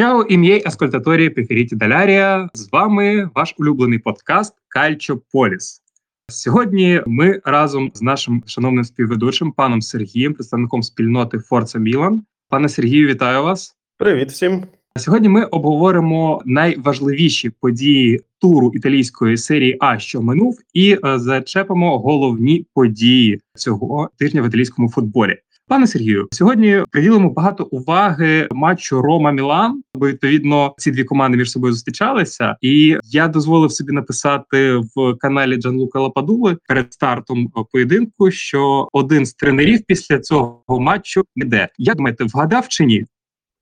[0.00, 2.48] Чао, ім'єй аскольтаторії Пехеріті Далярія.
[2.54, 5.82] З вами ваш улюблений подкаст Кальчо Поліс.
[6.28, 12.22] Сьогодні ми разом з нашим шановним співведучим паном Сергієм, представником спільноти Форца Мілан.
[12.48, 13.76] Пане Сергію, вітаю вас.
[13.98, 14.64] Привіт всім.
[14.96, 22.66] Сьогодні ми обговоримо найважливіші події туру італійської серії А, що минув, і е, зачепимо головні
[22.74, 25.36] події цього тижня в італійському футболі.
[25.70, 31.50] Пане Сергію, сьогодні приділимо багато уваги матчу Рома Мілан, бо відповідно ці дві команди між
[31.50, 38.88] собою зустрічалися, і я дозволив собі написати в каналі Джанлука Лападули перед стартом поєдинку, що
[38.92, 41.68] один з тренерів після цього матчу йде.
[41.78, 43.06] Як думаєте, вгадав чи ні?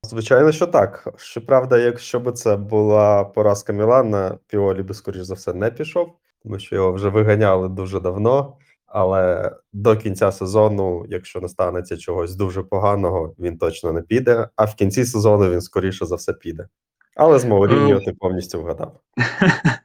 [0.03, 1.09] Звичайно, що так.
[1.17, 6.59] Щоправда, якщо б це була поразка Мілана, Піолі би, скоріш за все, не пішов, тому
[6.59, 8.57] що його вже виганяли дуже давно.
[8.89, 14.49] Але до кінця сезону, якщо не станеться чогось дуже поганого, він точно не піде.
[14.57, 16.69] А в кінці сезону він скоріше за все піде.
[17.17, 19.01] Але з Мауріньо ти повністю вгадав.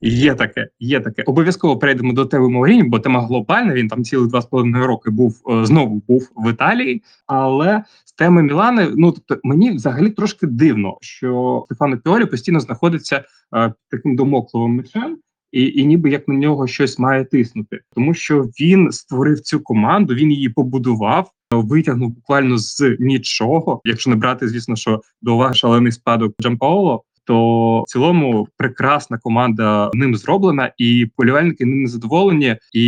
[0.00, 1.22] Є таке, є таке.
[1.22, 3.74] Обов'язково перейдемо до теми Мауріні, бо тема глобальна.
[3.74, 7.02] Він там цілих два з половиною роки був е, знову був в Італії.
[7.26, 13.24] Але з теми Мілани, ну тобто мені взагалі трошки дивно, що Стефано Піолі постійно знаходиться
[13.56, 15.18] е, таким домокловим мечем.
[15.52, 20.14] І і ніби як на нього щось має тиснути, тому що він створив цю команду,
[20.14, 23.80] він її побудував, витягнув буквально з нічого.
[23.84, 29.90] Якщо не брати, звісно, що до уваги шалений спадок Джампаоло, то в цілому прекрасна команда
[29.94, 32.56] ним зроблена, і полівальники ним не задоволені.
[32.72, 32.84] І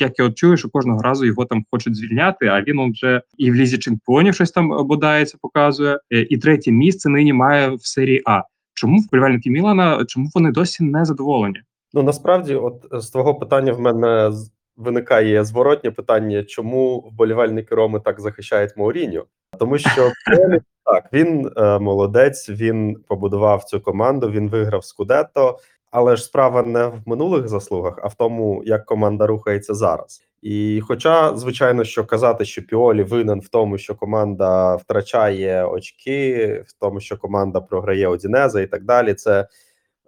[0.00, 2.46] як я от чую, що кожного разу його там хочуть звільняти.
[2.46, 7.32] А він вже і в лізі чемпіонів щось там бодається, показує, і третє місце нині
[7.32, 8.42] має в серії А.
[8.74, 10.04] Чому вболівальники Мілана?
[10.04, 11.60] Чому вони досі не задоволені?
[11.96, 14.30] Ну насправді, от з твого питання в мене
[14.76, 19.24] виникає зворотнє питання, чому вболівальники Роми так захищають Мауріню?
[19.58, 20.10] Тому що
[20.84, 25.58] так він е, молодець, він побудував цю команду, він виграв Скудетто,
[25.90, 30.22] але ж справа не в минулих заслугах, а в тому, як команда рухається зараз.
[30.42, 36.72] І, хоча, звичайно, що казати, що Піолі винен в тому, що команда втрачає очки, в
[36.80, 39.48] тому, що команда програє Одінеза і так далі, це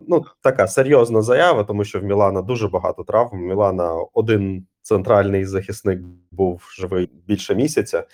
[0.09, 3.39] ну така серйозна заява, тому що в Мілана дуже багато травм.
[3.39, 6.01] Мілана один центральний захисник
[6.31, 8.05] був живий більше місяця,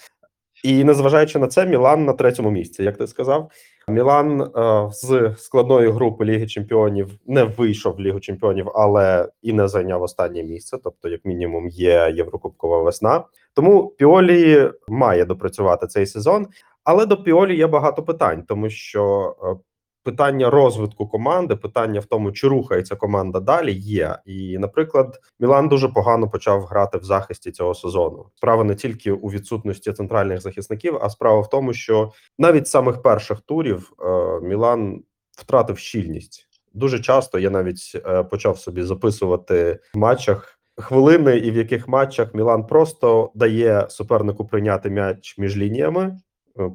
[0.65, 3.50] і незважаючи на це, Мілан на третьому місці, як ти сказав.
[3.89, 9.69] Мілан е, з складної групи Ліги Чемпіонів не вийшов в Лігу Чемпіонів, але і не
[9.69, 10.78] зайняв останнє місце.
[10.84, 13.25] Тобто, як мінімум, є Єврокубкова весна.
[13.55, 16.47] Тому Піолі має допрацювати цей сезон.
[16.84, 19.56] Але до Піолі є багато питань, тому що е,
[20.04, 24.19] питання розвитку команди, питання в тому, чи рухається команда далі, є.
[24.26, 28.26] І, наприклад, Мілан дуже погано почав грати в захисті цього сезону.
[28.34, 33.03] Справа не тільки у відсутності центральних захисників, а справа в тому, що навіть з самих
[33.03, 36.48] перших турів е, Мілан втратив щільність.
[36.72, 40.59] Дуже часто я навіть е, почав собі записувати в матчах.
[40.76, 46.19] Хвилини, і в яких матчах Мілан просто дає супернику прийняти м'яч між лініями,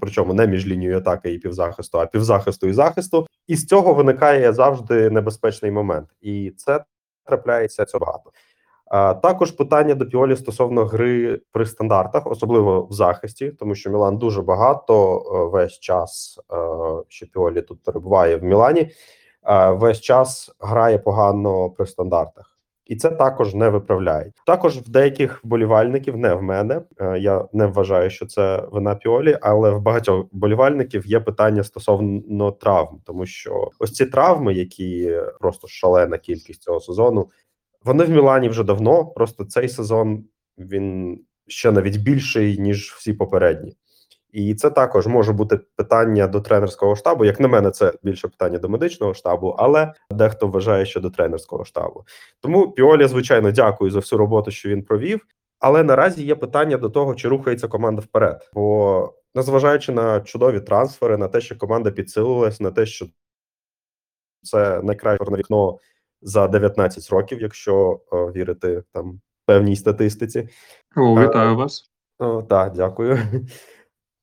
[0.01, 3.27] причому не між лінією атаки і півзахисту, а півзахисту і захисту.
[3.47, 6.83] І з цього виникає завжди небезпечний момент, і це
[7.25, 8.31] трапляється цього багато.
[9.21, 14.41] Також питання до Піолі стосовно гри при стандартах, особливо в захисті, тому що Мілан дуже
[14.41, 16.55] багато е, весь час, е,
[17.07, 18.91] що Піолі тут перебуває в Мілані,
[19.69, 22.58] весь час грає погано при стандартах
[22.89, 24.33] і це також не виправляють.
[24.45, 26.81] Також в деяких вболівальників, не в мене.
[26.99, 32.51] Е, я не вважаю, що це вина піолі, але в багатьох вболівальників є питання стосовно
[32.51, 37.29] травм, тому що ось ці травми, які просто шалена кількість цього сезону,
[37.83, 39.05] вони в Мілані вже давно.
[39.05, 40.23] Просто цей сезон
[40.57, 43.75] він ще навіть більший ніж всі попередні.
[44.31, 47.25] І це також може бути питання до тренерського штабу.
[47.25, 51.65] Як на мене, це більше питання до медичного штабу, але дехто вважає, що до тренерського
[51.65, 52.03] штабу.
[52.39, 55.25] Тому Піолі, звичайно, дякую за всю роботу, що він провів.
[55.59, 58.49] Але наразі є питання до того, чи рухається команда вперед.
[58.53, 63.05] Бо незважаючи на чудові трансфери, на те, що команда підсилилась, на те, що
[64.43, 65.79] це найкраще вікно
[66.21, 70.49] за 19 років, якщо о, вірити там певній статистиці.
[70.95, 71.91] О, Вітаю вас.
[72.49, 73.19] Так, дякую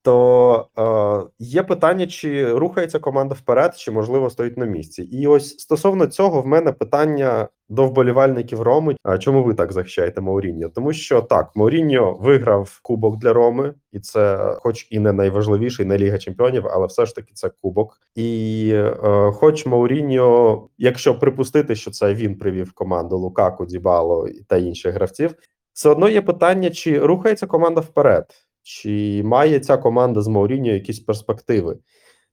[0.06, 5.02] то е, є питання, чи рухається команда вперед, чи можливо стоїть на місці.
[5.02, 8.96] І ось стосовно цього, в мене питання до вболівальників Роми.
[9.02, 10.68] А чому ви так захищаєте Мауріньо?
[10.68, 15.98] Тому що так, Мауріньо виграв кубок для Роми, і це, хоч і не найважливіший, не
[15.98, 18.00] Ліга Чемпіонів, але все ж таки це кубок.
[18.14, 24.94] І е, хоч Мауріньо, якщо припустити, що це він привів команду Лукаку, Дібало та інших
[24.94, 25.34] гравців,
[25.72, 28.45] все одно є питання, чи рухається команда вперед.
[28.68, 31.78] Чи має ця команда з Мауріньо якісь перспективи?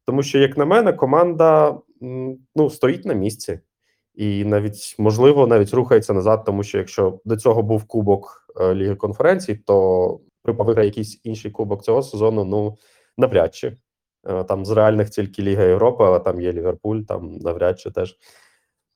[0.05, 1.77] Тому що, як на мене, команда
[2.55, 3.59] ну, стоїть на місці.
[4.15, 8.95] І навіть можливо навіть рухається назад, тому що якщо до цього був кубок е, Ліги
[8.95, 12.77] конференцій, то виграє якийсь інший кубок цього сезону, ну
[13.17, 13.77] навряд чи
[14.27, 18.17] Е, там з реальних тільки Ліга Європи, але там є Ліверпуль, там навряд чи теж.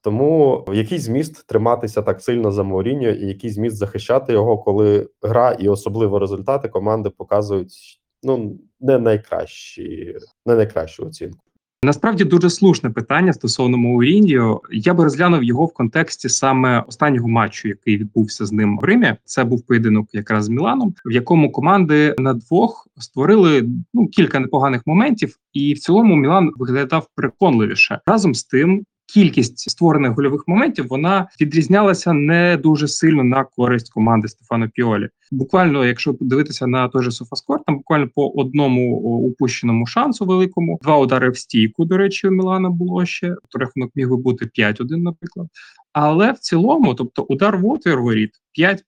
[0.07, 5.51] Тому який зміст триматися так сильно за Мауріньо і який зміст захищати його, коли гра
[5.51, 10.15] і особливо результати команди показують ну не найкращі,
[10.45, 11.39] не найкращу оцінку.
[11.83, 14.61] Насправді дуже слушне питання стосовно Мауріньо.
[14.71, 19.15] Я би розглянув його в контексті саме останнього матчу, який відбувся з ним в Римі.
[19.25, 24.81] Це був поєдинок якраз з Міланом, в якому команди на двох створили ну кілька непоганих
[24.85, 28.85] моментів, і в цілому Мілан виглядав переконливіше разом з тим.
[29.13, 35.09] Кількість створених гольових моментів вона відрізнялася не дуже сильно на користь команди Стефано Піолі.
[35.31, 40.97] Буквально, якщо подивитися на той же Софаскор, там буквально по одному упущеному шансу великому, два
[40.97, 41.85] удари в стійку.
[41.85, 45.47] До речі, у Мілана було ще то рахунок міг би бути 5-1, наприклад.
[45.93, 48.81] Але в цілому, тобто, удар в отвір воріт 5-5,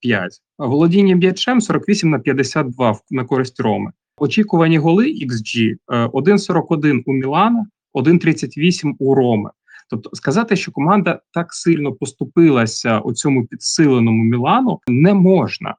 [0.57, 3.92] володіння м'ячем 48 на 52 на користь Роми.
[4.18, 9.50] Очікувані голи XG 1,41 у Мілана, 1,38 у Роми.
[9.89, 15.75] Тобто сказати, що команда так сильно поступилася у цьому підсиленому Мілану, не можна.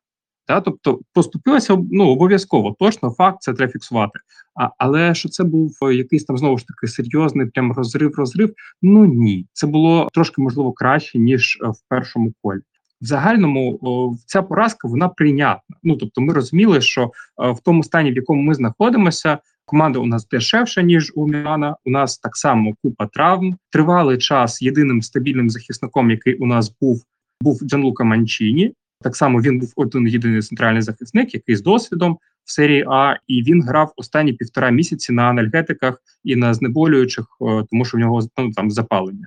[0.46, 0.60] Та?
[0.60, 4.18] Тобто поступилася ну обов'язково, точно факт це треба фіксувати.
[4.60, 8.54] А, Але що це був якийсь там знову ж таки серйозний прям розрив, розрив?
[8.82, 12.60] Ну ні, це було трошки можливо краще ніж в першому колі.
[13.00, 15.76] В загальному о, ця поразка вона прийнятна.
[15.82, 19.38] Ну тобто, ми розуміли, що о, в тому стані, в якому ми знаходимося,
[19.70, 21.76] Команда у нас дешевша ніж у Мілана.
[21.84, 23.56] У нас так само купа травм.
[23.70, 27.02] Тривалий час єдиним стабільним захисником, який у нас був,
[27.40, 28.74] був Джанлука Манчіні.
[29.00, 33.42] Так само він був один єдиний центральний захисник, який з досвідом в серії А, і
[33.42, 37.26] він грав останні півтора місяці на анальгетиках і на знеболюючих,
[37.70, 39.26] тому що в нього ну, там запалення.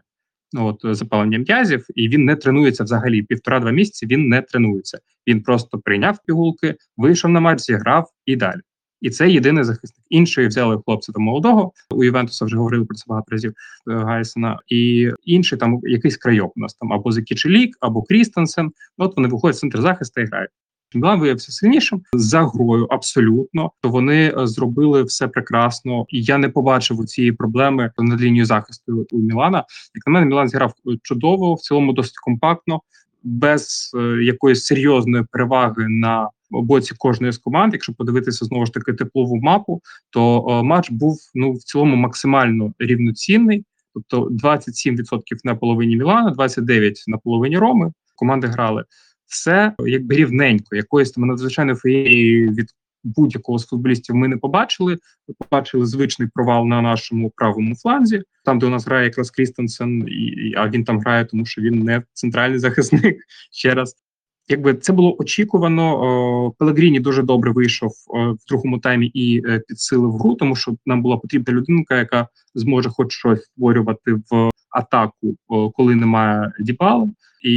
[0.56, 3.24] От запалення м'язів, і він не тренується взагалі.
[3.24, 5.00] Півтора-два місяці він не тренується.
[5.28, 8.62] Він просто прийняв пігулки, вийшов на матч, зіграв і далі.
[9.04, 10.06] І це єдиний захисник.
[10.10, 11.72] Іншої взяли хлопця до молодого.
[11.90, 13.54] У Ювентуса вже говорили про це багато разів
[13.92, 14.60] е, Гайсена.
[14.68, 18.72] І інший там якийсь крайок у нас там або Закічелік, або Крістенсен.
[18.98, 20.50] От вони виходять в центр захисту і грають.
[20.96, 23.72] Мілан виявився сильнішим за грою, абсолютно.
[23.82, 28.46] То вони е, зробили все прекрасно, і я не побачив у цієї проблеми над лінією
[28.46, 29.58] захисту у Мілана.
[29.96, 32.82] Як на мене, Мілан зіграв чудово, в цілому досить компактно,
[33.24, 36.30] без е, якоїсь серйозної переваги на
[36.62, 37.74] боці кожної з команд.
[37.74, 42.74] Якщо подивитися знову ж таки теплову мапу, то о, матч був ну в цілому максимально
[42.80, 43.66] рівноцінний.
[43.94, 47.92] Тобто 27% на половині Мілана, 29% на половині Роми.
[48.16, 48.84] Команди грали
[49.26, 50.76] все якби рівненько.
[50.76, 52.70] Якоїсь там надзвичайної феєрії від
[53.04, 54.98] будь-якого з футболістів ми не побачили.
[55.28, 60.08] Ми побачили звичний провал на нашому правому фланзі, там де у нас грає якраз Крістенсен,
[60.08, 63.18] і а він там грає, тому що він не центральний захисник.
[63.52, 63.96] Ще раз
[64.48, 70.36] Якби це було очікувано, Пелегріні дуже добре вийшов в другому таймі і е, підсилив гру,
[70.36, 75.36] тому що нам була потрібна людинка, яка зможе хоч щось створювати в атаку,
[75.74, 77.10] коли немає дібали,
[77.44, 77.56] і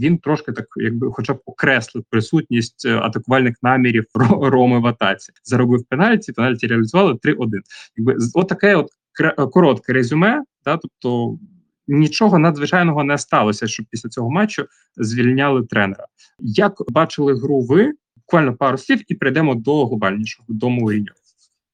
[0.00, 4.04] він трошки так, якби, хоча б окреслив присутність е, атакувальних намірів
[4.42, 5.32] Роми в атаці.
[5.44, 7.48] Заробив пенальті, пенальті реалізували 3-1.
[7.96, 8.88] Якби от таке от
[9.52, 11.38] коротке резюме, да, тобто
[11.88, 16.06] нічого надзвичайного не сталося, щоб після цього матчу звільняли тренера.
[16.38, 17.92] Як бачили гру ви?
[18.16, 21.12] Буквально пару слів, і прийдемо до глобальнішого до Мourinho.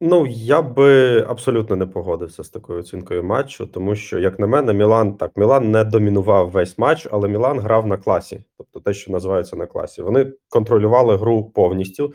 [0.00, 4.72] Ну я би абсолютно не погодився з такою оцінкою матчу, тому що, як на мене,
[4.72, 9.12] Мілан так Мілан не домінував весь матч, але Мілан грав на класі, тобто те, що
[9.12, 10.02] називається на класі.
[10.02, 12.12] Вони контролювали гру повністю,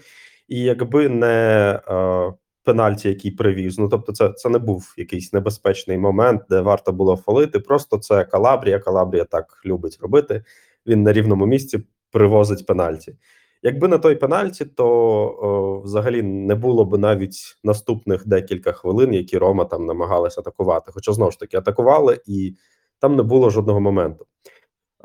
[0.47, 3.79] і якби не е, пенальті, який привіз.
[3.79, 7.59] Ну тобто, це це не був якийсь небезпечний момент, де варто було фолити.
[7.59, 8.79] Просто це Калабрія.
[8.79, 10.43] Калабрія так любить робити.
[10.87, 13.15] Він на рівному місці привозить пенальті.
[13.63, 19.37] Якби на той пенальті, то о, взагалі не було б навіть наступних декілька хвилин, які
[19.37, 20.91] Рома там намагалися атакувати.
[20.93, 22.55] Хоча знову ж таки атакували, і
[22.99, 24.25] там не було жодного моменту.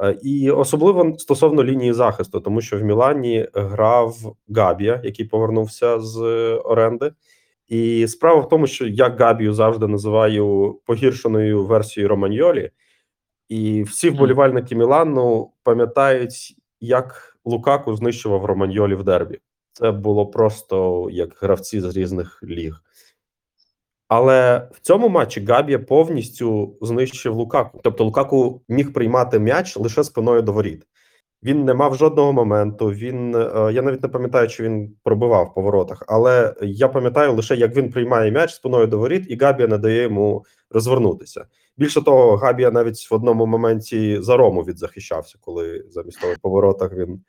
[0.01, 4.17] Е, і особливо стосовно лінії захисту, тому що в Мілані грав
[4.49, 6.21] Габія, який повернувся з
[6.65, 7.13] оренди.
[7.69, 12.71] І справа в тому, що я Габію завжди називаю погіршеною версією Романьолі,
[13.49, 19.39] і всі вболівальники Мілану пам'ятають, як Лукаку знищував Романьолі в дербі.
[19.73, 22.83] Це було просто як гравці з різних ліг.
[24.09, 27.81] Але в цьому матчі Габія повністю знищив Лукаку.
[27.85, 30.87] Тобто Лукаку міг приймати м'яч лише спиною до воріт.
[31.43, 32.87] Він не мав жодного моменту.
[32.87, 37.57] Він е, я навіть не пам'ятаю, чи він пробивав по воротах, але я пам'ятаю лише,
[37.57, 41.45] як він приймає м'яч спиною до воріт, і Габія не дає йому розвернутися.
[41.77, 46.93] Більше того, Габія навіть в одному моменті за Рому відзахищався, коли замість того по воротах
[46.93, 47.21] він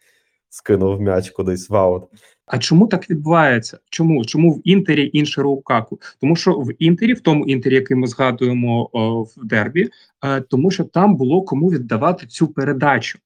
[0.49, 2.03] скинув м'яч кудись в аут.
[2.45, 3.79] А чому так відбувається?
[3.89, 5.99] Чому чому в інтері інше Лукаку?
[6.21, 9.89] Тому що в інтері, в тому інтері, який ми згадуємо о, в дербі,
[10.23, 13.19] е, тому що там було кому віддавати цю передачу.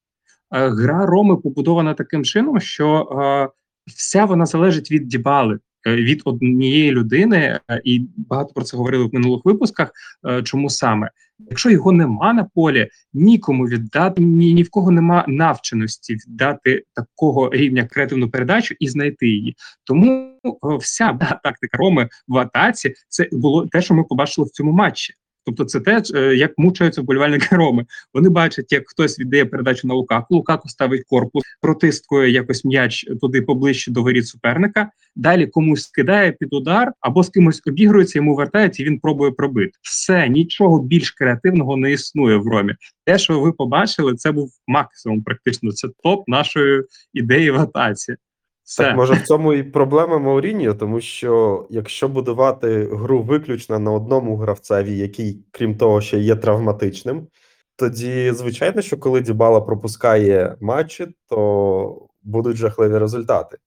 [0.52, 3.48] Е, гра Роми побудована таким чином, що е,
[3.86, 9.14] вся вона залежить від Дібали, е, від однієї людини, і багато про це говорили в
[9.14, 9.92] минулих випусках.
[10.44, 11.10] Чому саме?
[11.38, 17.50] Якщо його нема на полі, нікому віддати, ні, ні в кого нема навченості віддати такого
[17.52, 19.56] рівня креативну передачу і знайти її.
[19.84, 20.38] Тому
[20.80, 25.14] вся тактика Роми в атаці це було те, що ми побачили в цьому матчі.
[25.46, 27.86] Тобто, це те, е, як мучаються вболівальники Роми.
[28.14, 30.34] Вони бачать, як хтось віддає передачу на Лукаку.
[30.34, 34.90] Лукаку ставить корпус, протискує якось м'яч туди поближче до воріт суперника.
[35.16, 39.72] Далі комусь скидає під удар або з кимось обігрується, йому вертається, і він пробує пробити.
[39.82, 42.74] Все нічого більш креативного не існує в Ромі.
[43.04, 45.22] Те, що ви побачили, це був максимум.
[45.22, 46.82] Практично це топ нашої
[47.14, 48.14] ідеї в атаці.
[48.64, 48.82] Все.
[48.84, 54.36] Так, може в цьому і проблема Мауріньо, тому що якщо будувати гру виключно на одному
[54.36, 57.26] гравцеві, який, крім того, ще є травматичним,
[57.76, 63.58] тоді звичайно, що коли Дібала пропускає матчі, то будуть жахливі результати.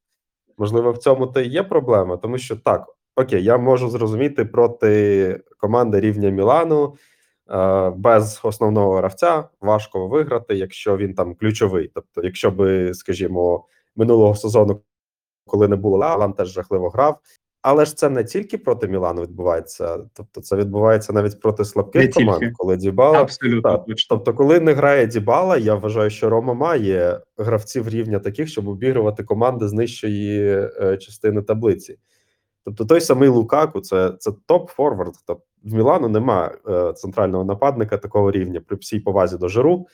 [0.57, 2.85] Можливо, в цьому то і є проблема, тому що так,
[3.15, 6.95] окей, я можу зрозуміти проти команди рівня Мілану.
[7.51, 11.91] е, Без основного гравця важко виграти, якщо він там ключовий.
[11.93, 13.65] Тобто, якщо би, скажімо,
[13.97, 14.81] минулого сезону,
[15.45, 17.19] коли не було Алан, теж жахливо грав.
[17.61, 22.13] Але ж це не тільки проти Мілану відбувається, тобто це відбувається навіть проти Не слабких
[22.13, 22.53] команд, тільки.
[22.57, 23.21] коли Дібала.
[23.21, 28.49] Абсолютно Так, тобто, коли не грає Дібала, я вважаю, що Рома має гравців рівня таких,
[28.49, 31.97] щоб обігрувати команди з нижчої е, частини таблиці.
[32.65, 35.13] Тобто той самий Лукаку, це, це топ-форвард.
[35.25, 39.87] Тобто в Мілану нема е, центрального нападника такого рівня при всій повазі до Жиру.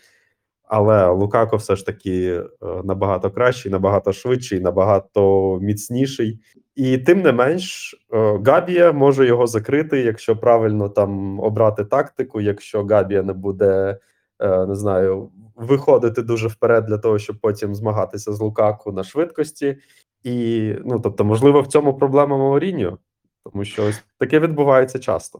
[0.75, 2.43] Але Лукако все ж таки е,
[2.83, 6.39] набагато кращий, набагато швидший, набагато міцніший.
[6.75, 12.83] І тим не менш, е, Габія може його закрити, якщо правильно там обрати тактику, якщо
[12.83, 13.99] Габія не буде,
[14.39, 19.77] е, не знаю, виходити дуже вперед для того, щоб потім змагатися з Лукаку на швидкості.
[20.23, 22.97] І ну тобто, можливо, в цьому проблема Мауріньо,
[23.43, 25.39] тому що ось таке відбувається часто.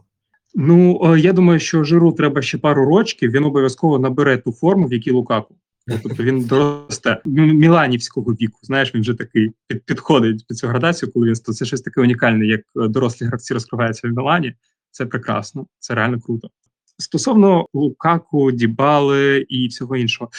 [0.54, 3.30] Ну е, я думаю, що жиру треба ще пару рочків.
[3.30, 5.54] Він обов'язково набере ту форму, в якій Лукаку.
[5.86, 8.58] Ну, Тобто він доросте міланівського віку.
[8.62, 9.52] Знаєш, він вже такий
[9.84, 14.08] підходить під цю градацію, коли він це щось таке унікальне, як е, дорослі гравці розкриваються
[14.08, 14.54] в Мілані.
[14.90, 16.50] Це прекрасно, це реально круто.
[16.98, 20.30] Стосовно Лукаку, Дібали і всього іншого,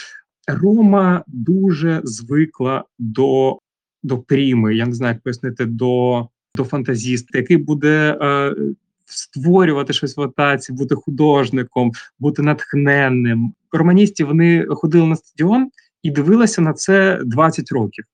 [0.48, 3.60] Рома дуже звикла до,
[4.04, 4.76] до пріми.
[4.76, 8.18] Я не знаю, як пояснити, до, до фантазіста, який буде.
[8.22, 8.56] Е,
[9.06, 13.54] Створювати щось в атаці, бути художником, бути натхненним.
[13.72, 15.70] Романісті вони ходили на стадіон
[16.04, 18.06] і дивилися на це 20 років.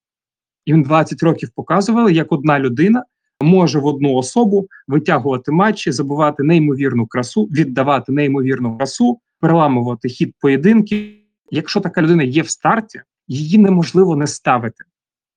[0.67, 3.03] Він 20 років показували, як одна людина
[3.41, 11.15] може в одну особу витягувати матчі, забувати неймовірну красу, віддавати неймовірну красу, переламувати хід поєдинків.
[11.51, 14.83] Якщо така людина є в старті, її неможливо не ставити.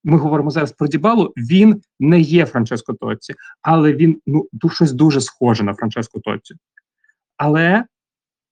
[0.05, 1.33] Ми говоримо зараз про Дібалу.
[1.37, 6.55] Він не є Франческо Тоці, але він ну щось дуже схоже на Франческо Тоці.
[7.37, 7.85] Але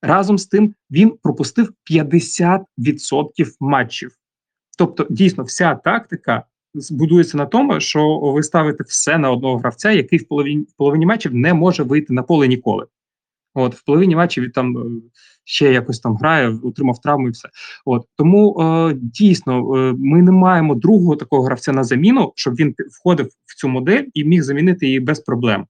[0.02, 2.64] разом з тим він пропустив 50%
[3.60, 4.10] матчів.
[4.78, 6.42] Тобто, дійсно, вся тактика
[6.74, 11.06] збудується на тому, що ви ставите все на одного гравця, який в половині, в половині
[11.06, 12.86] матчів не може вийти на поле ніколи.
[13.54, 14.82] От в половині матчів він там е,
[15.44, 17.48] ще якось там грає, отримав травму і все.
[17.84, 22.74] От тому е, дійсно е, ми не маємо другого такого гравця на заміну, щоб він
[23.00, 25.66] входив в цю модель і міг замінити її без проблем.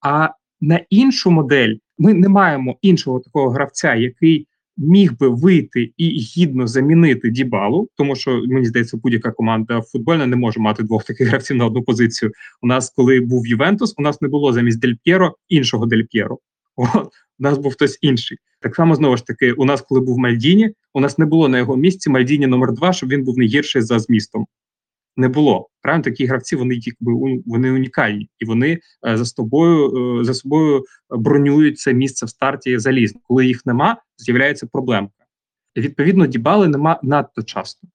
[0.00, 0.28] А
[0.60, 6.66] на іншу модель ми не маємо іншого такого гравця, який міг би вийти і гідно
[6.66, 11.56] замінити Дібалу, тому що мені здається, будь-яка команда футбольна не може мати двох таких гравців
[11.56, 12.32] на одну позицію.
[12.62, 16.38] У нас, коли був Ювентус, у нас не було замість Дель П'єро іншого Дель П'єро.
[16.76, 18.38] От у нас був хтось інший.
[18.60, 21.58] Так само знову ж таки, у нас, коли був Мальдіні, у нас не було на
[21.58, 24.46] його місці Мальдіні номер два, щоб він був не гірший за змістом.
[25.16, 25.68] Не було.
[25.82, 30.84] Правильно, такі гравці вони якби вони унікальні, і вони е, за собою е, за собою
[31.10, 33.20] бронюють це місце в старті залізно.
[33.24, 35.12] Коли їх нема, з'являється проблемка.
[35.76, 37.88] Відповідно, дібали нема надто часто.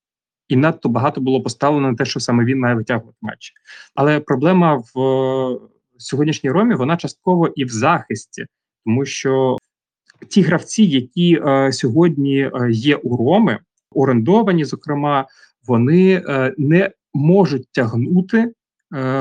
[0.47, 3.53] І надто багато було поставлено на те, що саме він має витягувати матчі.
[3.95, 5.59] Але проблема в е,
[5.97, 8.45] сьогоднішній ромі вона частково і в захисті,
[8.85, 9.57] тому що
[10.29, 13.59] ті гравці, які е, сьогодні е, є у Роми,
[13.91, 15.27] орендовані, зокрема,
[15.67, 18.53] вони е, не можуть тягнути е,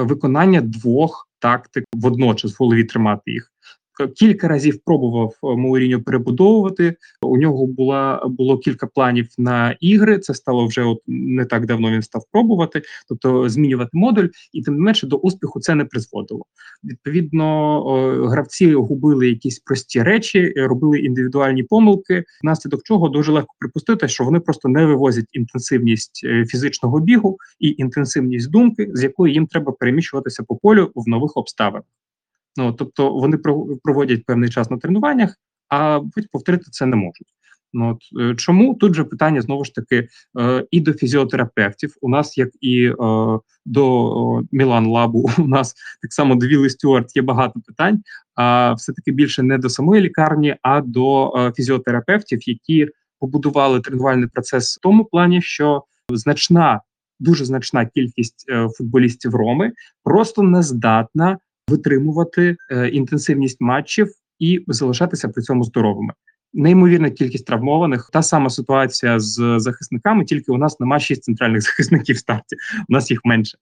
[0.02, 3.52] виконання двох тактик водночас в голові тримати їх.
[4.00, 6.96] Е, Кілька разів пробував е, Мауріньо перебудовувати.
[7.22, 10.18] У нього була було кілька планів на ігри.
[10.18, 11.90] Це стало вже от не так давно.
[11.90, 16.44] Він став пробувати, тобто змінювати модуль, і тим не менше до успіху це не призводило.
[16.84, 17.80] Відповідно,
[18.28, 24.24] гравці губили якісь прості речі, е, робили індивідуальні помилки, внаслідок чого дуже легко припустити, що
[24.24, 30.42] вони просто не вивозять інтенсивність фізичного бігу і інтенсивність думки, з якої їм треба переміщуватися
[30.42, 31.84] по полю в нових обставинах.
[32.56, 35.36] Ну тобто вони про- проводять певний час на тренуваннях,
[35.68, 36.00] а
[36.32, 37.28] повторити це не можуть.
[37.72, 40.08] Ну от е, чому тут же питання знову ж таки
[40.40, 41.94] е, і до фізіотерапевтів.
[42.00, 42.94] У нас, як і е,
[43.66, 48.02] до Мілан Лабу, у нас так само до Вілли Стюарт є багато питань.
[48.34, 52.88] А все таки більше не до самої лікарні, а до фізіотерапевтів, які
[53.18, 56.80] побудували тренувальний процес в тому плані, що значна,
[57.20, 59.72] дуже значна кількість футболістів Роми
[60.04, 61.38] просто не здатна
[61.70, 64.08] витримувати е, інтенсивність матчів
[64.38, 66.12] і залишатися при цьому здоровими.
[66.52, 68.10] Неймовірна кількість травмованих.
[68.12, 72.56] Та сама ситуація з захисниками, тільки у нас нема шість центральних захисників в старті.
[72.88, 73.58] У нас їх менше.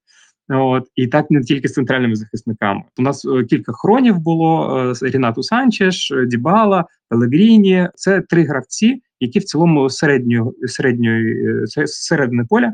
[0.48, 2.82] От і так не тільки з центральними захисниками.
[2.98, 7.88] У нас е, кілька хронів було: е, Рінату Санчеш, Дібала, Пелегріні.
[7.94, 12.72] Це три гравці, які в цілому середньої середньої е, се- середини поля,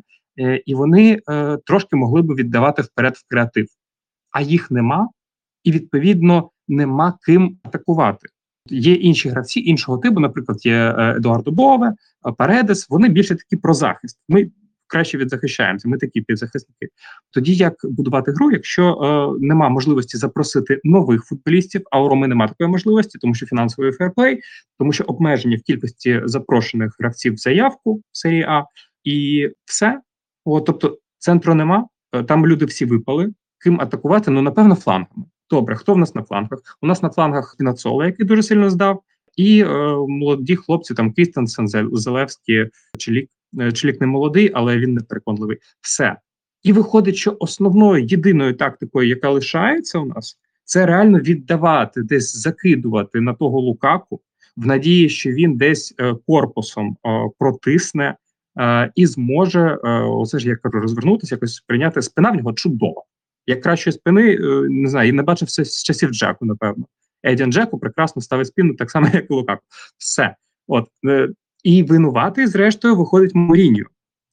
[0.67, 1.19] і вони
[1.67, 3.67] трошки могли би віддавати вперед в креатив,
[4.31, 5.09] а їх нема,
[5.65, 8.29] і відповідно нема ким атакувати.
[8.69, 11.95] Є інші гравці іншого типу, наприклад, є е, Едуардо Бове,
[12.39, 12.91] Паредес.
[12.91, 14.19] Вони більше такі про захист.
[14.29, 14.51] Ми
[14.87, 15.89] краще відзахищаємося.
[15.89, 16.89] Ми такі півзахисники.
[17.31, 22.49] Тоді як будувати гру, якщо е, нема можливості запросити нових футболістів, а у Роми немає
[22.49, 24.41] такої можливості, тому що фінансовий ферплей,
[24.79, 28.65] тому що обмеження в кількості запрошених гравців в заявку в серії А,
[29.05, 30.01] і все.
[30.45, 33.33] От, тобто центру нема, е, там люди всі випали.
[33.59, 34.31] Ким атакувати?
[34.31, 35.25] Ну напевно, флангами.
[35.51, 36.79] Добре, хто в нас на флангах?
[36.83, 39.03] У нас на флангах Пінацола, який дуже сильно здав,
[39.37, 39.67] і е,
[40.09, 43.31] молоді хлопці, там Крістенсен, Зелевський, Челік.
[43.61, 45.59] Е, Челік не молодий, але він не переконливий.
[45.81, 46.17] Все.
[46.63, 53.21] І виходить, що основною єдиною тактикою, яка лишається у нас, це реально віддавати, десь закидувати
[53.21, 54.21] на того Лукаку,
[54.57, 58.17] в надії, що він десь е, корпусом е, протисне
[58.61, 63.03] е, і зможе, е, оце ж я кажу, розвернутися, якось прийняти спина в нього чудова.
[63.47, 66.87] Як кращої спини, е, не знаю, я не бачив все з часів Джеку, напевно.
[67.23, 69.63] Едіан Джеку прекрасно ставить спину так само, як і Лукаку.
[69.99, 70.37] Все.
[70.67, 71.29] От е,
[71.65, 73.85] і винуватий, зрештою, виходить Моріньо.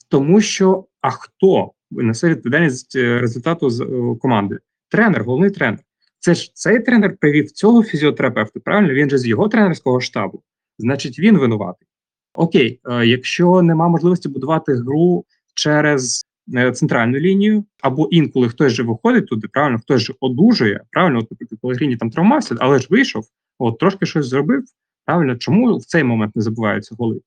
[0.10, 3.86] Тому що а хто несе відповідальність е, результату з
[4.22, 4.60] команди?
[4.90, 5.80] Тренер, головний тренер.
[6.20, 8.60] Це ж цей тренер привів цього фізіотерапевта.
[8.60, 10.44] Правильно, він же з його тренерського штабу.
[10.78, 11.88] Значить, він винуватий.
[12.34, 16.26] Окей, якщо нема можливості будувати гру через
[16.74, 20.82] центральну лінію, або інколи хтось же виходить туди, правильно, хтось же одужує.
[20.92, 23.26] Правильно, от, наприклад, Пелегріні там травмався, але ж вийшов,
[23.60, 24.64] от трошки щось зробив.
[25.06, 27.22] Правильно, чому в цей момент не забуваються голи?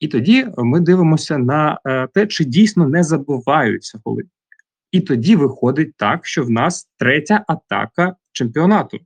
[0.00, 4.22] І тоді ми дивимося на е, те, чи дійсно не забуваються голи.
[4.92, 8.98] І тоді виходить так, що в нас третя атака чемпіонату.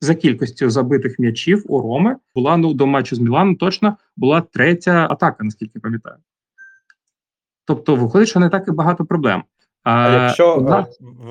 [0.00, 5.08] За кількістю забитих м'ячів у Роми була ну до матчу з Міланом точно була третя
[5.10, 6.16] атака, наскільки пам'ятаю.
[7.70, 9.42] Тобто, виходить, що не так і багато проблем.
[9.82, 10.86] А якщо одна- е,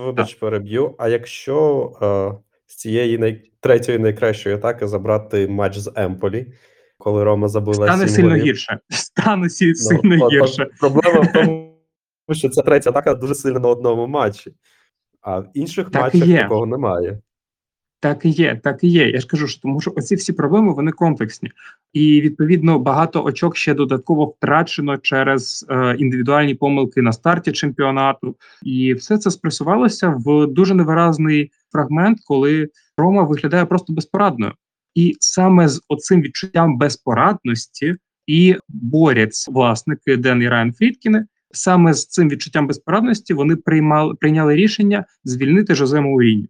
[0.06, 0.96] вибач, переб'ю.
[0.98, 3.42] А якщо е, з цієї най...
[3.60, 6.48] третьої найкращої атаки забрати матч з Емполі,
[6.98, 8.44] коли Рома забила стане сім сильно голів?
[8.44, 8.80] гірше.
[8.90, 10.68] Стане сі- Ну, сильно от- от гірше.
[10.80, 11.76] Проблема в тому,
[12.32, 14.54] що ця третя атака дуже сильно на одному матчі,
[15.22, 17.20] а в інших Так матчах такого немає.
[18.02, 19.10] Так і є, так і є.
[19.10, 21.52] Я ж кажу, що тому що оці всі проблеми вони комплексні,
[21.94, 28.94] і відповідно багато очок ще додатково втрачено через е, індивідуальні помилки на старті чемпіонату, і
[28.94, 34.54] все це спресувалося в дуже невиразний фрагмент, коли Рома виглядає просто безпорадною,
[34.96, 37.96] і саме з оцим відчуттям безпорадності
[38.28, 41.26] і борються власники Ден і Райан Фрідкіни.
[41.52, 46.48] Саме з цим відчуттям безпорадності вони приймали прийняли рішення звільнити Жозе Мауріньо.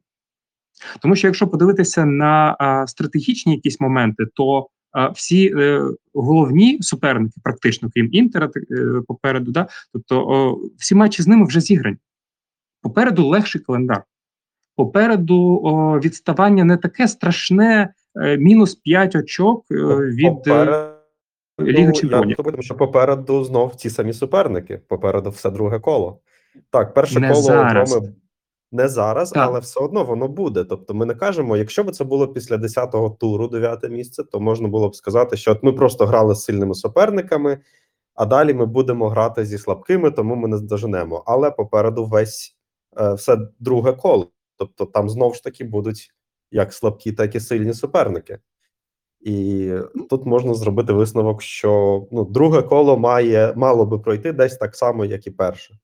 [1.02, 5.82] Тому що якщо подивитися на а, стратегічні якісь моменти, то а, всі е,
[6.14, 11.62] головні суперники, практично крім Інтера, е, попереду, да, тобто о, всі матчі з ними вже
[11.62, 11.98] зіграні.
[12.82, 14.04] Попереду легший календар.
[14.76, 20.94] Попереду о, відставання не таке страшне, е, мінус 5 очок е, від е, Попереду,
[21.60, 22.38] Ліги Чемпіонів.
[22.38, 24.82] тому що попереду знов ті самі суперники.
[24.88, 26.20] Попереду все друге коло.
[26.70, 27.94] Так, перше Не коло зараз.
[27.94, 28.08] Роми
[28.72, 29.50] не зараз, Так.
[29.50, 30.64] але все одно воно буде.
[30.64, 34.68] Тобто, ми не кажемо, якщо б це було після 10-го туру, 9 місце, то можна
[34.68, 37.60] було б сказати, що от ми просто грали з сильними суперниками,
[38.16, 41.24] а далі ми будемо грати зі слабкими, тому ми не здоженемо.
[41.26, 42.58] Але попереду весь
[43.00, 44.32] е, все друге коло.
[44.58, 46.12] Тобто там знову ж таки будуть
[46.52, 48.40] як слабкі, так і сильні суперники.
[49.22, 49.74] І
[50.10, 55.06] тут можна зробити висновок, що ну, друге коло має мало би пройти десь так само,
[55.06, 55.80] як і перше.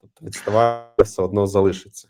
[0.00, 2.08] Тобто відставання все одно залишиться.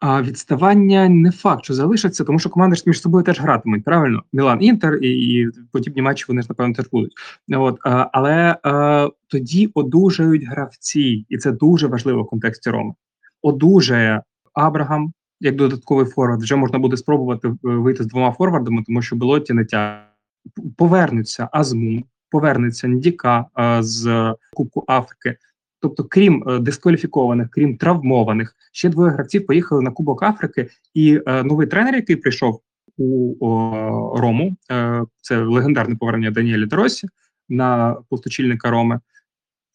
[0.00, 3.84] А відставання не факт, що залишиться, тому що команди ж між собою теж гратимуть.
[3.84, 7.12] Правильно, Мілан Інтер і, і подібні матчі вони ж напевно теж будуть.
[7.52, 12.94] От а, але а, тоді одужають гравці, і це дуже важливо в контексті Роми.
[13.42, 14.22] Одужає
[14.52, 16.42] Абрагам як додатковий форвард.
[16.42, 20.06] Вже можна буде спробувати е, вийти з двома форвардами, тому що Белотті не тягне.
[20.76, 25.36] Повернуться Азмун, повернеться Ndіка а, з Кубку Африки.
[25.80, 31.42] Тобто, крім е, дискваліфікованих, крім травмованих, ще двоє гравців поїхали на Кубок Африки, і е,
[31.42, 32.60] новий тренер, який прийшов
[32.98, 33.46] у
[34.16, 37.08] Рому, е, це легендарне повернення Даніеля Доросі
[37.48, 39.00] на постачільника Роми.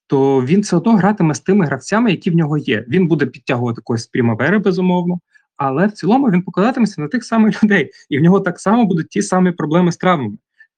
[0.08, 2.86] То він все одно гратиме з тими гравцями, які в нього є.
[2.88, 5.20] Він буде підтягувати когось з Прімавери, безумовно,
[5.58, 9.10] але в цілому він покладатиметься на тих самих людей, і в нього так само будуть
[9.10, 10.38] ті самі проблеми з травмами.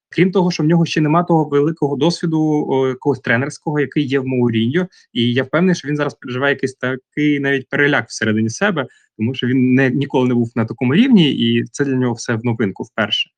[0.10, 4.20] Крім того, що в нього ще немає того великого досвіду о, якогось тренерського, який є
[4.20, 8.88] в Мауріньо, і я впевнений, що він зараз переживає якийсь такий навіть переляк всередині себе,
[9.18, 12.34] тому що він не ніколи не був на такому рівні, і це для нього все
[12.34, 13.30] в новинку вперше.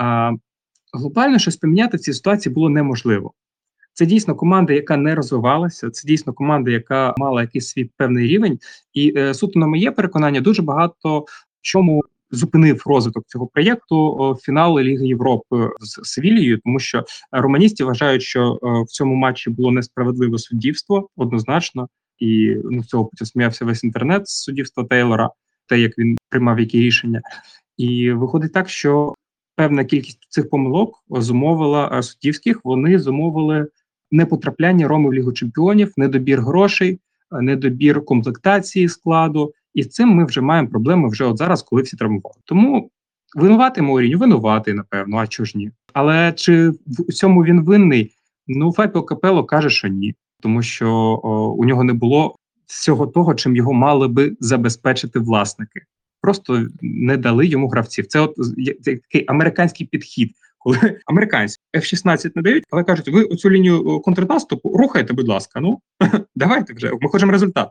[0.00, 0.32] А
[0.92, 3.32] глобально щось поміняти в цій ситуації було неможливо.
[3.92, 5.90] Це дійсно команда, яка не розвивалася.
[5.90, 8.58] Це дійсно команда, яка мала якийсь свій певний рівень,
[8.92, 11.24] і е, суто на моє переконання, дуже багато
[11.60, 18.58] чому зупинив розвиток цього проєкту фінал Ліги Європи з Севілією, тому що романісти вважають, що
[18.62, 21.88] в цьому матчі було несправедливе суддівство однозначно,
[22.18, 25.30] і ну цього потім сміявся весь інтернет з суддівства Тейлора,
[25.66, 27.22] те як він приймав які рішення,
[27.76, 29.14] і виходить так, що
[29.58, 32.60] певна кількість цих помилок зумовила а, суддівських.
[32.64, 33.66] Вони зумовили
[34.10, 39.52] непотрапляння Роми в Лігу Чемпіонів, недобір грошей, недобір комплектації складу.
[39.74, 42.34] І з цим ми вже маємо проблеми вже от зараз, коли всі травмували.
[42.44, 42.90] Тому
[43.34, 45.70] винуватий Мауріньо, винуватий, напевно, а чого ж ні?
[45.92, 48.14] Але чи в цьому він винний?
[48.46, 50.90] Ну, Файпо Капело каже, що ні, тому що
[51.22, 55.80] о, у нього не було всього того, чим його мали би забезпечити власники.
[56.20, 58.06] Просто не дали йому гравців.
[58.06, 58.34] Це от
[58.84, 65.12] такий американський підхід, коли американці F-16 не дають, але кажуть, ви оцю лінію контрнаступу рухайте,
[65.12, 65.60] будь ласка.
[65.60, 65.80] Ну
[66.36, 67.70] давайте вже, ми хочемо результат.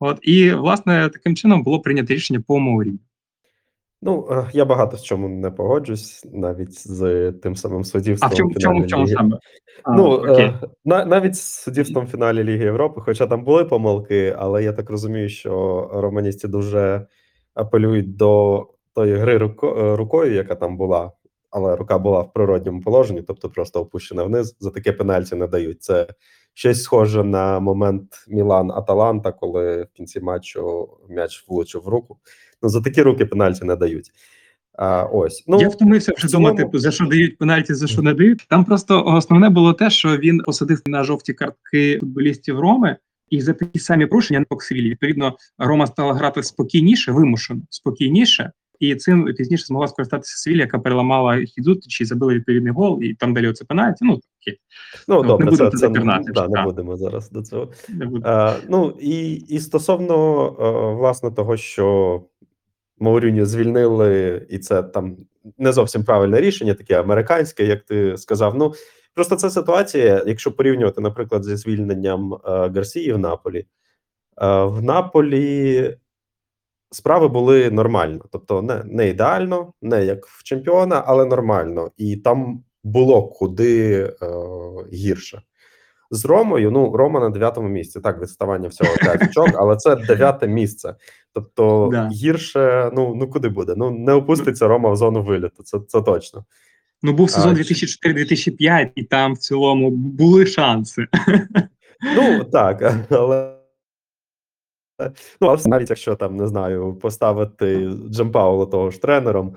[0.00, 2.92] От і власне таким чином було прийнято рішення по Маурі.
[4.02, 7.82] Ну, е, я багато з чому не погоджусь, навіть з тим самим
[8.20, 9.14] А в чому в чому в чому Ліги.
[9.14, 9.38] саме?
[9.82, 10.44] А, Ну, окей.
[10.44, 14.72] е, на, навіть з суддівством в фіналі Ліги Європи, хоча там були помилки, але я
[14.72, 17.06] так розумію, що романісти дуже
[17.54, 21.12] апелюють до тої гри руко, е, рукою, яка там була,
[21.50, 24.56] але рука була в природньому положенні, тобто просто опущена вниз.
[24.60, 25.82] За таке пенальті не дають.
[25.82, 26.06] Це
[26.54, 32.18] щось схоже на момент Мілан-Аталанта, коли в кінці матчу м'яч влучив в руку.
[32.62, 34.10] Ну, за такі руки пенальті не дають.
[34.72, 35.44] А, ось.
[35.46, 38.46] Ну, я втомився вже думати, типу, за що дають пенальті, за що не дають.
[38.48, 42.96] Там просто основне було те, що він посадив на жовті картки футболістів Роми,
[43.30, 44.90] і за такі самі порушення не Поксвілі.
[44.90, 48.52] Відповідно, Рома стала грати спокійніше, вимушено спокійніше.
[48.80, 53.34] І цим пізніше змогла скористатися Севілля, яка переламала хід зустрічі, забила відповідний гол, і там
[53.34, 54.04] далі оце пенальті.
[54.04, 54.58] Ну таке
[55.08, 57.72] ну не добре, будемо це, це да, не будемо зараз до цього.
[57.88, 58.20] не.
[58.24, 62.22] Е, ну і, і стосовно е, власне того, що
[62.98, 65.16] Мауріню звільнили, і це там
[65.58, 68.54] не зовсім правильне рішення, таке американське, як ти сказав.
[68.56, 68.74] Ну
[69.14, 73.66] просто це ситуація, якщо порівнювати, наприклад, зі звільненням е, Гарсії в Наполі.
[74.42, 75.96] Е, в Наполі
[76.94, 81.90] справи були нормально, тобто не, не ідеально, не як в чемпіона, але нормально.
[81.96, 84.26] І там було куди е,
[84.92, 85.42] гірше.
[86.10, 88.00] З Ромою, ну Рома на дев'ятому місці.
[88.00, 90.94] Так, відставання всього 5 очок, але це дев'яте місце.
[91.32, 92.08] Тобто Да.
[92.08, 93.74] гірше, ну ну куди буде?
[93.76, 95.62] Ну не опуститься Рома в зону виліту.
[95.62, 96.44] Це це точно.
[97.02, 101.06] Ну був сезон а, 2004-2005, і там в цілому були шанси.
[102.16, 103.63] Ну так, але.
[105.40, 109.56] Ну, але навіть якщо там не знаю, поставити Джампаула того ж тренером,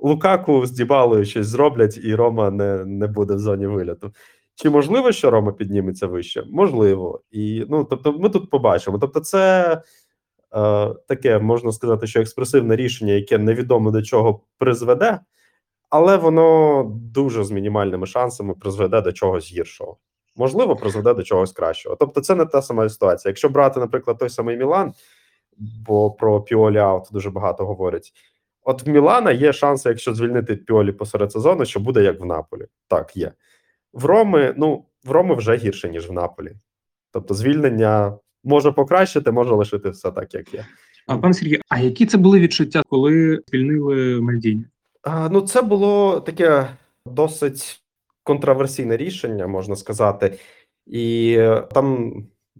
[0.00, 4.12] Лукаку з Дібалою щось зроблять, і Рома не, не буде в зоні виліту.
[4.54, 6.44] Чи можливо, що Рома підніметься вище?
[6.50, 7.22] Можливо.
[7.30, 8.98] І ну, тобто, ми тут побачимо.
[8.98, 15.20] Тобто, це е, таке можна сказати, що експресивне рішення, яке невідомо до чого призведе,
[15.90, 19.96] але воно дуже з мінімальними шансами призведе до чогось гіршого.
[20.38, 21.96] Можливо, призведе до чогось кращого.
[21.96, 23.30] Тобто, це не та сама ситуація.
[23.30, 24.92] Якщо брати, наприклад, той самий Мілан,
[25.58, 28.12] бо про Піолі аут дуже багато говорять.
[28.62, 32.66] От в Мілана є шанси, якщо звільнити Піолі посеред сезону, що буде як в Наполі.
[32.88, 33.32] Так, є.
[33.92, 36.52] В Роми, ну, в Роми вже гірше, ніж в Наполі.
[37.12, 40.64] Тобто, звільнення може покращити, може лишити все так, як є.
[41.06, 44.64] А пан Сергій, а які це були відчуття, коли звільнили Мальдіні?
[45.02, 46.68] А, ну, це було таке
[47.06, 47.82] досить
[48.28, 50.38] контроверсійне рішення, можна сказати.
[50.86, 52.14] І е, там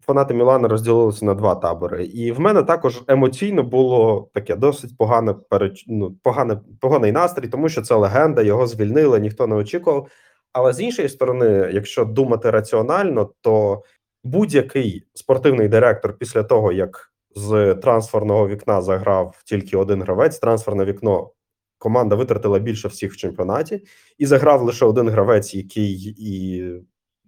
[0.06, 2.04] фанати Мілана розділилися на два табори.
[2.04, 5.84] І в мене також емоційно було таке досить погане переч...
[5.88, 10.08] ну, погане, поганий настрій, тому що це легенда, його звільнили, ніхто не очікував.
[10.52, 13.82] Але з іншої сторони, якщо думати раціонально, то
[14.24, 21.30] будь-який спортивний директор після того, як з трансферного вікна заграв тільки один гравець, трансферне вікно
[21.78, 23.84] команда витратила більше всіх в чемпіонаті,
[24.18, 26.64] і заграв лише один гравець, який і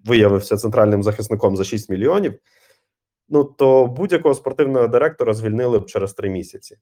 [0.04, 2.34] виявився центральним захисником за 6 мільйонів.
[3.28, 6.76] Ну то будь-якого спортивного директора звільнили б через три місяці.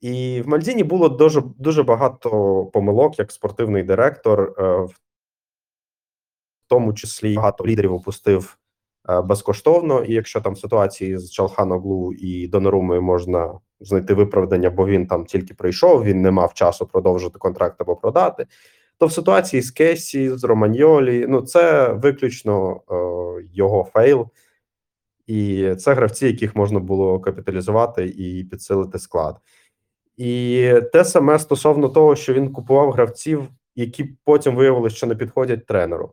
[0.00, 2.30] І в Мальдіні було дуже дуже багато
[2.66, 4.94] помилок як спортивний директор, е, в
[6.66, 8.58] тому числі багато лідерів опустив
[9.08, 10.04] безкоштовно.
[10.04, 15.24] І якщо там в ситуації з Чалханоглу і Донорумою можна знайти виправдання, бо він там
[15.24, 18.46] тільки прийшов, він не мав часу продовжити контракт або продати.
[18.98, 22.94] То в ситуації з Кесі, з Романьолі, ну це виключно е,
[23.52, 24.28] його фейл,
[25.26, 29.36] і це гравці, яких можна було капіталізувати і підсилити склад.
[30.16, 35.66] І те саме стосовно того, що він купував гравців, які потім виявилося, що не підходять
[35.66, 36.12] тренеру.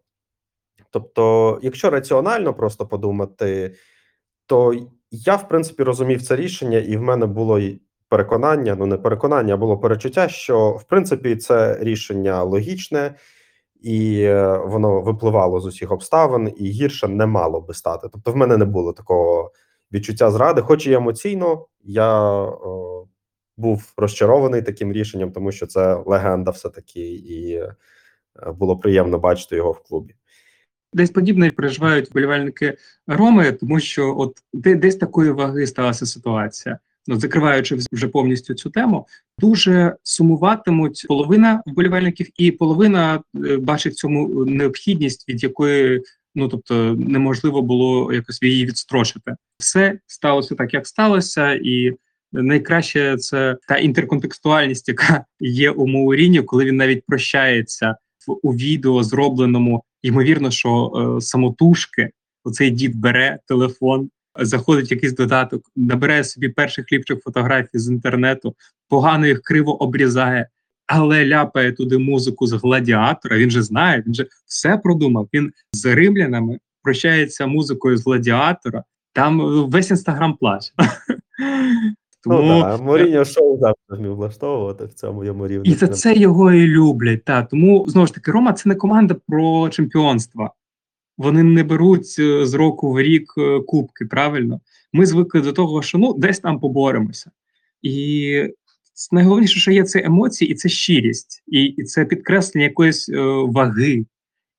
[0.93, 3.75] Тобто, якщо раціонально просто подумати,
[4.45, 4.73] то
[5.11, 7.59] я в принципі розумів це рішення, і в мене було
[8.09, 13.15] переконання, ну не переконання, а було перечуття, що в принципі це рішення логічне,
[13.81, 18.07] і е, воно випливало з усіх обставин, і гірше не мало би стати.
[18.13, 19.51] Тобто, в мене не було такого
[19.91, 22.45] відчуття зради, хоч і емоційно, я
[23.57, 27.75] був розчарований таким рішенням, тому що це легенда, все таки, і е,
[28.51, 30.15] було приємно бачити його в клубі.
[30.93, 32.77] Десь подібне переживають вболівальники
[33.07, 36.79] Роми, тому що от де десь такої ваги сталася ситуація.
[37.07, 39.07] Ну, закриваючи вже повністю цю тему,
[39.39, 46.01] дуже сумуватимуть половина вболівальників, і половина е, бачить цьому необхідність, від якої
[46.35, 49.35] ну тобто неможливо було якось її відстрочити.
[49.57, 51.93] Все сталося так, як сталося, і
[52.31, 57.95] найкраще це та інтерконтекстуальність, яка є у Мауріні, коли він навіть прощається
[58.27, 62.09] в у відео, зробленому ймовірно, що е, самотужки
[62.43, 68.55] оцей дід бере телефон, заходить якийсь додаток, набирає собі перших ліпчих фотографій з інтернету,
[68.89, 70.47] погано їх криво обрізає,
[70.87, 73.37] але ляпає туди музику з гладіатора.
[73.37, 75.27] Він же знає, він же все продумав.
[75.33, 78.83] Він з римлянами прощається музикою з гладіатора.
[79.13, 79.39] Там
[79.69, 80.71] весь інстаграм плаче.
[82.23, 82.77] Тому ну, да.
[82.77, 85.69] Моріньо шоу завжди вмів влаштовувати в цьому йому рівні.
[85.69, 87.23] І за це його і люблять.
[87.23, 90.51] Та тому знову ж таки, Рома це не команда про чемпіонство.
[91.17, 94.05] Вони не беруть е, з року в рік е, кубки.
[94.05, 94.61] Правильно,
[94.93, 97.31] ми звикли до того, що ну десь там поборемося,
[97.81, 98.47] і
[99.11, 104.05] найголовніше, що є це емоції, і це щирість, і і це підкреслення якоїсь е, ваги.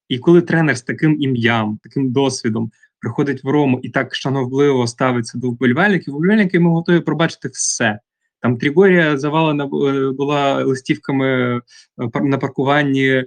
[0.09, 2.71] І коли тренер з таким ім'ям, таким досвідом
[3.05, 7.99] приходить в Рому і так шановливо ставиться до вболівальників, вболівальники ми готові пробачити все.
[8.41, 11.61] Там Трігорія завалена е, була листівками е,
[12.23, 13.25] на паркуванні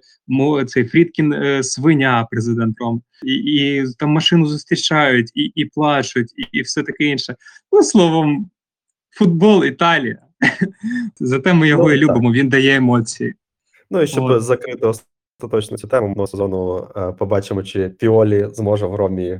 [0.67, 3.01] цей Фрідкін е, свиня президент Ром.
[3.25, 7.35] І і там машину зустрічають, і і плачуть, і і все таке інше.
[7.71, 8.49] Ну, словом,
[9.11, 10.17] футбол Італія.
[11.19, 13.33] Зате ми його ну, і любимо, він дає емоції.
[13.91, 14.43] Ну і щоб От.
[14.43, 16.87] закрити остаточно цю тему, ми сезону
[17.19, 19.39] побачимо, чи Піолі зможе в Ромі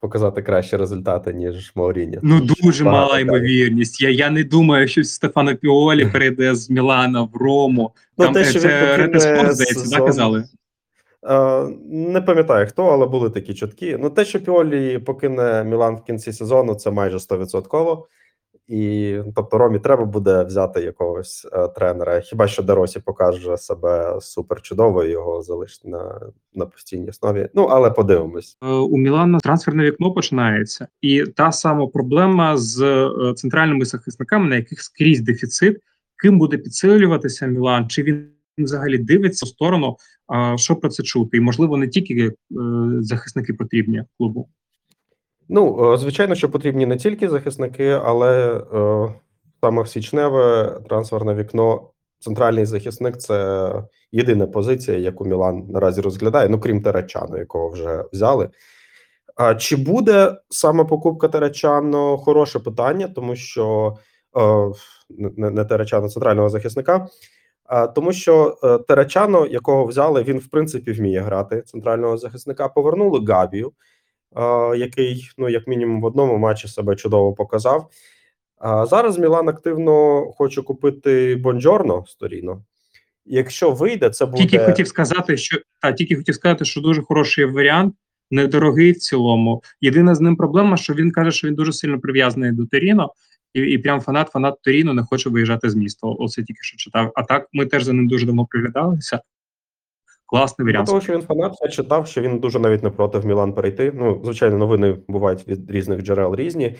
[0.00, 2.18] показати кращі результати, ніж Мауріні.
[2.22, 4.00] Ну дуже мала ймовірність.
[4.00, 7.94] Я я не думаю, що Стефано Піолі перейде з Мілана в Рому.
[8.18, 10.44] Ну, Там те, що це Ретеспорт, здається, так казали.
[11.22, 13.98] Uh, не пам'ятаю хто, але були такі чутки.
[14.00, 18.02] Ну, те, що Піолі покине Мілан в кінці сезону, це майже 100%.
[18.68, 22.20] І тобто Ромі треба буде взяти якогось е, тренера.
[22.20, 26.20] Хіба що Деросі покаже себе супер чудово, його залишить на
[26.54, 27.48] на постійній основі.
[27.54, 28.56] Ну але подивимось.
[28.62, 34.56] Е, у Мілана трансферне вікно починається, і та сама проблема з е, центральними захисниками, на
[34.56, 35.78] яких скрізь дефіцит,
[36.22, 38.28] ким буде підсилюватися Мілан, чи він
[38.58, 39.96] взагалі дивиться в сторону,
[40.56, 42.34] що про це чути, і можливо не тільки е,
[43.00, 44.48] захисники потрібні клубу.
[45.48, 49.14] Ну, е, звичайно, що потрібні не тільки захисники, але е,
[49.62, 51.90] саме січневе трансферне вікно.
[52.20, 53.70] Центральний захисник це
[54.12, 58.50] єдина позиція, яку Мілан наразі розглядає, ну крім Теречану, якого вже взяли.
[59.36, 62.18] А чи буде саме покупка Теречану?
[62.18, 63.96] Хороше питання, тому що
[64.36, 64.72] е,
[65.10, 67.06] не, не Теречану центрального захисника.
[67.64, 68.50] А, тому що
[68.88, 72.68] Теречано, якого взяли, він в принципі вміє грати центрального захисника.
[72.68, 73.72] Повернули Габію,
[74.76, 77.90] який, ну як мінімум, в одному матчі себе чудово показав.
[78.58, 82.62] А зараз Мілан активно хоче купити Бонджорно з Торіно.
[83.26, 87.44] Якщо вийде, це буде Тільки хотів сказати, що та тільки хотів сказати, що дуже хороший
[87.44, 87.94] варіант,
[88.30, 89.62] недорогий в цілому.
[89.80, 93.12] Єдина з ним проблема, що він каже, що він дуже сильно прив'язаний до Торіно,
[93.54, 96.06] і, і прям фанат, фанат Торіно не хоче виїжджати з міста.
[96.06, 97.12] Оце тільки що читав.
[97.14, 99.20] А так ми теж за ним дуже давно приглядалися.
[100.28, 100.86] Класний варіант.
[100.86, 103.92] того, що він фанат, я читав, що він дуже навіть не проти в Мілан перейти.
[103.94, 106.76] Ну, звичайно, новини бувають від різних джерел різні.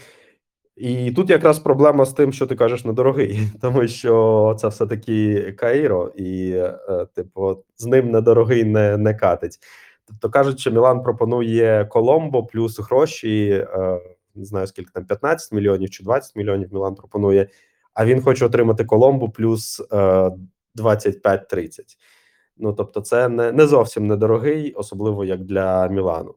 [0.77, 6.13] І тут якраз проблема з тим, що ти кажеш недорогий, тому що це все-таки Каїро,
[6.17, 9.59] і, е, типу, з ним недорогий не, не катить.
[10.07, 13.67] Тобто кажуть, що Мілан пропонує Коломбо плюс гроші.
[13.75, 14.01] Е,
[14.35, 17.49] не знаю скільки там 15 мільйонів чи 20 мільйонів Мілан пропонує,
[17.95, 20.31] а він хоче отримати Коломбо плюс е,
[20.77, 21.81] 25-30.
[22.59, 26.35] Ну тобто, це не, не зовсім недорогий, особливо як для Мілану.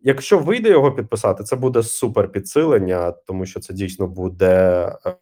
[0.00, 5.14] Якщо вийде його підписати, це буде супер підсилення, тому що це дійсно буде е,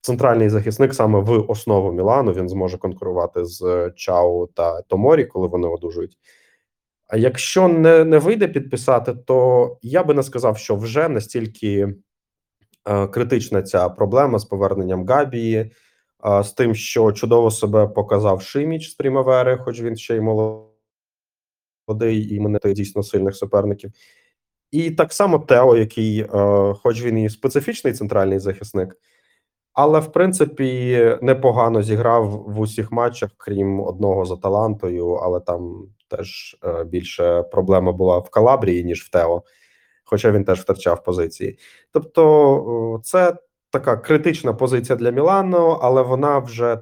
[0.00, 2.32] центральний захисник саме в основу Мілану.
[2.32, 6.18] Він зможе конкурувати з Чао та Томорі, коли вони одужують.
[7.08, 11.94] А якщо не, не вийде підписати, то я би не сказав, що вже настільки
[12.88, 15.70] е, критична ця проблема з поверненням Габії, е,
[16.24, 22.40] з тим, що чудово себе показав Шиміч з Примавери, хоч він ще й молодий і
[22.40, 23.90] мене дійсно сильних суперників.
[24.70, 26.28] І так само Тео, який, е,
[26.82, 28.96] хоч він і специфічний центральний захисник,
[29.72, 36.56] але в принципі непогано зіграв в усіх матчах, крім одного за талантою, але там теж
[36.64, 39.42] е, більше проблема була в Калабрії, ніж в Тео,
[40.04, 41.58] хоча він теж втрачав позиції.
[41.92, 43.36] Тобто, це
[43.72, 46.78] така критична позиція для Мілану, але вона вже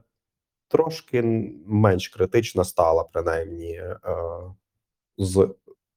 [0.69, 1.23] трошки
[1.67, 3.99] менш критична стала, принаймні, е,
[5.19, 5.49] з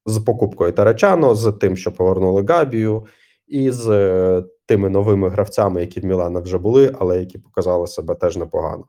[0.05, 3.05] з покупкою Тарачано, з тим, що повернули Габію,
[3.47, 8.15] і з е, тими новими гравцями, які в Мілана вже були, але які показали себе
[8.15, 8.85] теж непогано.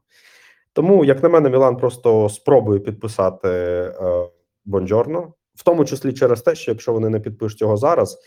[0.72, 4.28] Тому, як на мене, Мілан просто спробує підписати е,
[4.64, 8.18] Бонджорно, в тому числі через те, що якщо вони не підпишуть його зараз,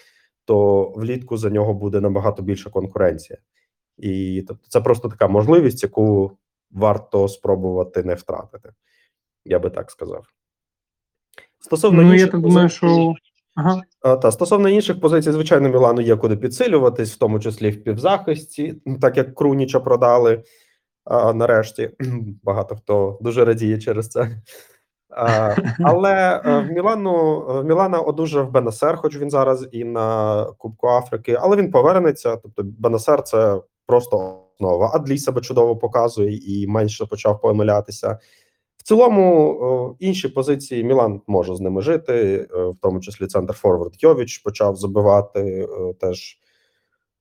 [0.45, 3.39] то влітку за нього буде набагато більша конкуренція.
[3.97, 6.31] І тобто, це просто така можливість, яку
[6.71, 8.69] варто спробувати не втратити.
[9.45, 10.25] Я би так сказав.
[11.59, 13.13] Стосовно Ну, я так думаю, позицій- що.
[13.55, 13.81] Ага.
[14.15, 19.17] та стосовно інших позицій, звичайно, Мілану є куди підсилюватись, в тому числі в півзахисті, так
[19.17, 20.43] як Круніча продали
[21.05, 21.89] а, нарешті.
[22.43, 24.41] Багато хто дуже радіє через це.
[25.09, 30.87] А, але е, в Мілану в Мілана одужав Бенасер, хоч він зараз і на Кубку
[30.87, 32.35] Африки, але він повернеться.
[32.35, 34.91] Тобто, Бенасер це просто основа.
[34.93, 38.19] Адлі себе чудово показує і менше почав помилятися.
[38.77, 44.03] В цілому, інші позиції Мілан може з ними жити, е, в тому числі центр Форвард
[44.03, 46.39] Йовіч почав забивати е, теж,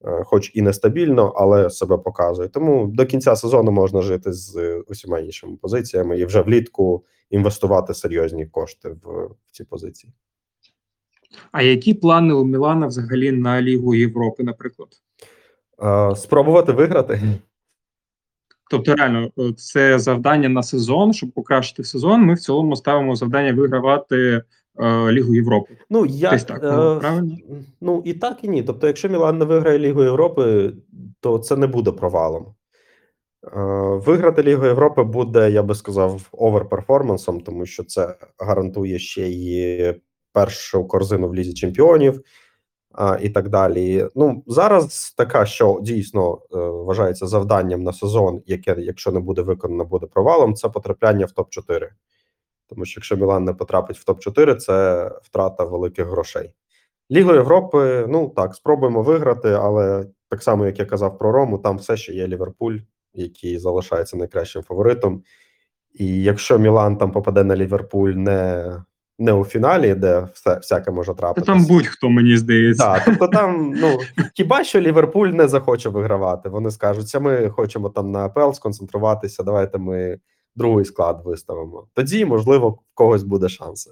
[0.05, 2.49] е, хоч і нестабільно, але себе показує.
[2.49, 8.45] Тому до кінця сезону можна жити з усіма іншими позиціями і вже влітку інвестувати серйозні
[8.45, 10.13] кошти в ці позиції.
[11.51, 14.89] А які плани у Мілана взагалі на Лігу Європи, наприклад?
[15.83, 17.21] Е, Спробувати виграти.
[18.69, 22.21] Тобто, реально, е, це завдання на сезон, щоб покращити сезон.
[22.21, 24.43] Ми в цілому ставимо завдання вигравати
[24.79, 25.77] е, Лігу Європи.
[25.89, 27.37] Ну я Десь так, е, ну, правильно?
[27.81, 28.63] ну і так, і ні.
[28.63, 30.73] Тобто, якщо Мілан не виграє Лігу Європи,
[31.19, 32.45] то це не буде провалом.
[32.45, 33.59] Е,
[34.05, 39.93] Виграти Лігу Європи буде, я би сказав, оверперформансом, тому що це гарантує ще й
[40.33, 42.21] першу корзину в лізі чемпіонів
[43.21, 44.07] і так далі.
[44.15, 49.85] Ну зараз така, що дійсно е, вважається завданням на сезон, яке, якщо не буде виконано,
[49.85, 50.55] буде провалом.
[50.55, 51.89] Це потрапляння в топ 4
[52.69, 56.51] Тому що якщо Мілан не потрапить в топ 4 це втрата великих грошей.
[57.11, 61.77] Лігу Європи, ну так, спробуємо виграти, але так само, як я казав про Рому, там
[61.77, 62.77] все ще є Ліверпуль,
[63.13, 65.23] який залишається найкращим фаворитом.
[65.93, 68.71] І якщо Мілан там попаде на Ліверпуль не,
[69.19, 72.93] не у фіналі, де все всяке може Та там будь-хто, мені здається.
[72.93, 73.97] Так, тобто там, ну
[74.33, 76.49] хіба що Ліверпуль не захоче вигравати.
[76.49, 79.43] Вони скажуть, «Це ми хочемо там на АПЛ сконцентруватися.
[79.43, 80.17] Давайте ми
[80.55, 81.87] другий склад виставимо.
[81.93, 83.91] Тоді, можливо, в когось буде шанси.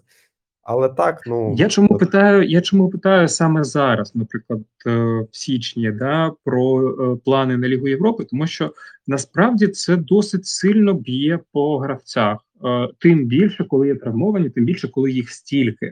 [0.66, 2.44] Але так, ну Я чому питаю?
[2.44, 4.92] Я чому питаю саме зараз, наприклад, е,
[5.32, 8.74] в січні, да, про е, плани на Лігу Європи, тому що
[9.08, 12.45] насправді це досить сильно б'є по гравцях.
[12.64, 15.86] Е, Тим більше, коли є травмовані, тим більше, коли їх стільки.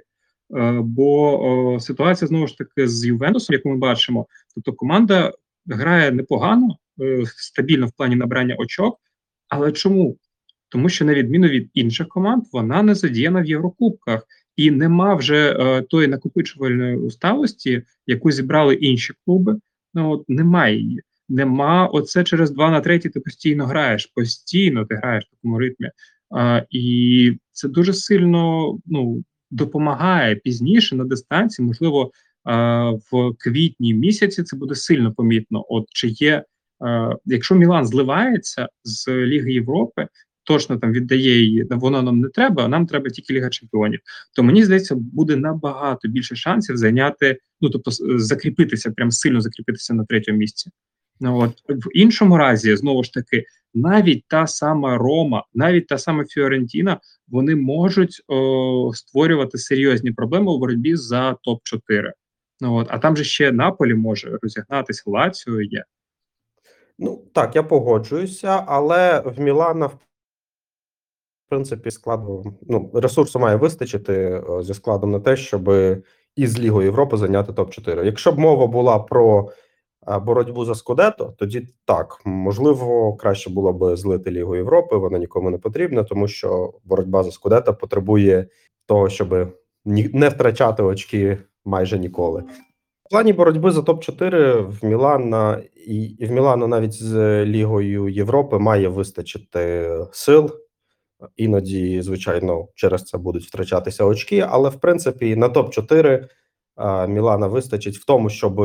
[0.58, 5.34] Е, Бо ситуація знову ж таки з Ювентусом, яку ми бачимо, тобто команда
[5.66, 8.98] грає непогано, е, стабільно в плані набрання очок.
[9.50, 10.18] Але чому?
[10.70, 15.54] тому що на відміну від інших команд, вона не задіяна в Єврокубках і нема вже
[15.90, 19.60] тої накопичувальної усталості, яку зібрали інші клуби.
[19.94, 21.02] Ну от немає її.
[21.30, 23.10] Нема оце через два на третій.
[23.10, 25.90] Ти постійно граєш, постійно ти граєш в такому ритмі.
[26.70, 31.66] І це дуже сильно ну допомагає пізніше на дистанції.
[31.66, 32.12] Можливо,
[33.12, 35.66] в квітні місяці це буде сильно помітно.
[35.70, 36.44] От чи є,
[37.26, 40.08] якщо Мілан зливається з Ліги Європи,
[40.44, 42.66] точно там віддає її, воно нам не треба.
[42.66, 44.00] а Нам треба тільки Ліга Чемпіонів.
[44.36, 50.06] То мені здається, буде набагато більше шансів зайняти, ну тобто закріпитися, прям сильно закріпитися на
[50.06, 50.72] третьому місці.
[51.24, 51.52] От.
[51.70, 57.56] В іншому разі, знову ж таки, навіть та сама Рома, навіть та сама Фіорентіна, вони
[57.56, 62.14] можуть о, створювати серйозні проблеми у боротьбі за топ 4
[62.62, 65.84] Ну от, а там же ще Наполі може розігнатися, Лаціо є.
[67.00, 70.00] Ну так, я погоджуюся, але в Мілана в
[71.50, 75.72] принципі складу ну ресурсу має вистачити зі складом на те, щоб
[76.36, 79.52] із Лігою Європи зайняти топ 4 Якщо б мова була про
[80.08, 84.98] боротьбу за Скудето, тоді так можливо краще було б злити Лігу Європи.
[84.98, 88.48] Вона нікому не потрібна, тому що боротьба за Скудето потребує
[88.86, 89.54] того, щоб
[89.86, 92.44] не втрачати очки майже ніколи.
[93.06, 98.60] В плані боротьби за топ 4 в Мілана і в Мілану навіть з Лігою Європи
[98.60, 100.52] має вистачити сил.
[101.36, 106.28] Іноді, звичайно, через це будуть втрачатися очки, але в принципі на топ 4
[107.08, 108.62] Мілана вистачить в тому, щоб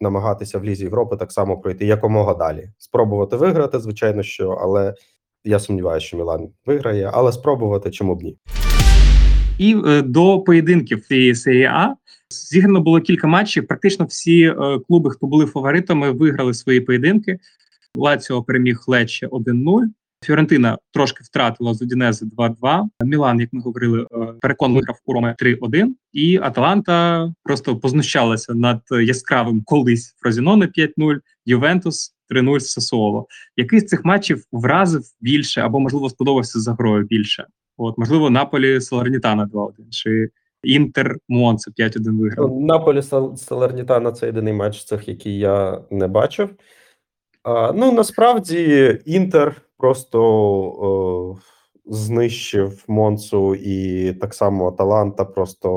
[0.00, 2.70] намагатися в лізі Європи так само пройти якомога далі.
[2.78, 4.94] Спробувати виграти, звичайно, що але
[5.44, 8.38] я сумніваюся, що Мілан виграє, але спробувати чому б ні.
[9.58, 11.94] І е, до поєдинків цієї серії А
[12.30, 13.66] зіграно було кілька матчів.
[13.66, 17.38] Практично всі е, клуби, хто були фаворитами, виграли свої поєдинки.
[17.96, 19.82] Лаціо переміг Лече 1-0.
[20.22, 22.84] Фіорентина трошки втратила з Удінези 2-2.
[23.04, 24.06] Мілан, як ми говорили, е,
[24.40, 25.94] переконливо грав у Роми 3-1.
[26.12, 33.26] І Аталанта просто познущалася над яскравим колись Фрозіноне 5-0, Ювентус 3-0 Сасуоло.
[33.56, 37.46] Який з цих матчів вразив більше або можливо сподобався за грою більше?
[37.76, 40.30] От можливо, Наполі Салернітана 2-1, чи
[40.62, 42.48] Інтер Монце 5-1 виграв.
[42.48, 43.02] Ну, Наполі
[43.36, 46.50] Салернітана це єдиний матч з цих, який я не бачив.
[47.42, 51.42] А, Ну насправді Інтер просто е,
[51.86, 55.68] знищив Монцу і так само Аталанта просто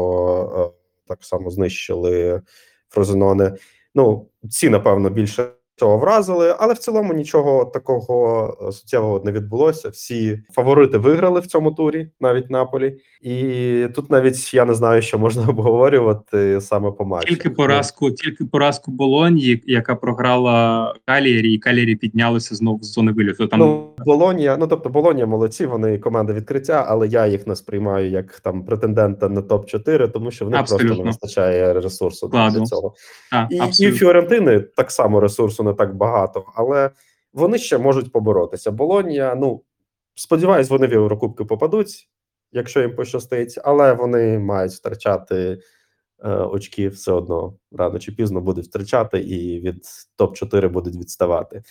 [0.58, 2.41] е, так само знищили
[2.89, 3.56] Фрозеноне.
[3.95, 9.89] Ну, ці, напевно, більше цього вразили, але в цілому нічого такого е, суттєвого не відбулося.
[9.89, 15.19] Всі фаворити виграли в цьому турі, навіть Наполі, і тут навіть я не знаю, що
[15.19, 17.28] можна обговорювати саме по матчу.
[17.28, 23.47] Тільки поразку, тільки поразку Болонії, яка програла Калірі, і Калірі піднялися знову з зони виліту.
[23.47, 28.09] Там ну, Болонія, ну тобто Болонія молодці, вони команда відкриття, але я їх не сприймаю
[28.09, 32.59] як там претендента на топ 4 тому що в них просто не вистачає ресурсу Складно.
[32.59, 32.93] для цього.
[33.32, 36.91] А, і, і Фіорентини так само ресурсу не так багато, але
[37.34, 38.72] вони ще можуть поборотися.
[38.72, 39.61] Болонія, ну
[40.16, 42.09] сподіваюсь, вони в Єврокубки попадуть,
[42.51, 45.59] якщо їм пощастить, але вони мають втрачати
[46.24, 49.84] е, очки все одно рано чи пізно будуть втрачати, і від
[50.20, 51.63] топ-4 будуть відставати.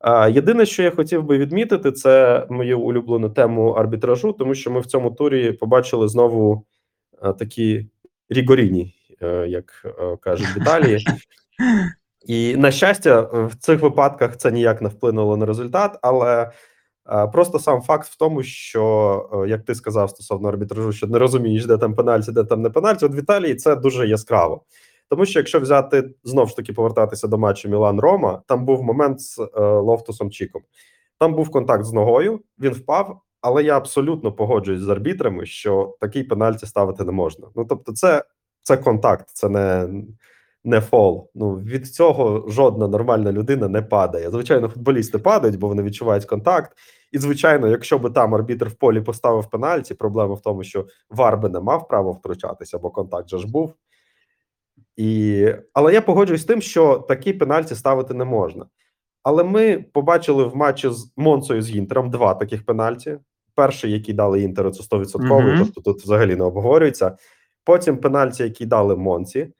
[0.00, 4.80] Е, єдине, що я хотів би відмітити, це мою улюблену тему арбітражу, тому що ми
[4.80, 6.66] в цьому турі побачили знову
[7.22, 7.88] е, такі
[8.28, 11.06] рігоріні, е, як е, кажуть в Італії.
[12.26, 16.50] І на щастя, в цих випадках це ніяк не вплинуло на результат, але
[17.12, 21.18] е, просто сам факт в тому, що е, як ти сказав стосовно арбітражу, що не
[21.18, 23.04] розумієш, де там пенальті, де там не пенальті.
[23.06, 24.62] От в Італії це дуже яскраво.
[25.08, 29.20] Тому що якщо взяти знову ж таки повертатися до матчу Мілан Рома, там був момент
[29.20, 30.62] з е, Лофтусом Чіком.
[31.18, 36.24] Там був контакт з ногою, він впав, але я абсолютно погоджуюсь з арбітрами, що такий
[36.24, 37.48] пенальті ставити не можна.
[37.56, 38.24] Ну тобто, це,
[38.62, 39.88] це контакт, це не
[40.66, 41.30] не фол.
[41.34, 44.30] Ну від цього жодна нормальна людина не падає.
[44.30, 46.72] Звичайно, футболісти падають, бо вони відчувають контакт.
[47.12, 51.38] І, звичайно, якщо би там арбітр в полі поставив пенальті, проблема в тому, що Вар
[51.38, 53.74] би не мав права втручатися, бо контакт же ж був.
[54.96, 55.48] І...
[55.72, 58.66] Але я погоджуюсь з тим, що такі пенальті ставити не можна.
[59.22, 63.18] Але ми побачили в матчі з Монцою з Інтером два таких пенальті.
[63.54, 65.58] Перший, який дали Інтеру, це 100%, mm -hmm.
[65.58, 67.16] тобто тут взагалі не обговорюється.
[67.64, 69.52] Потім пенальті, який дали Монці.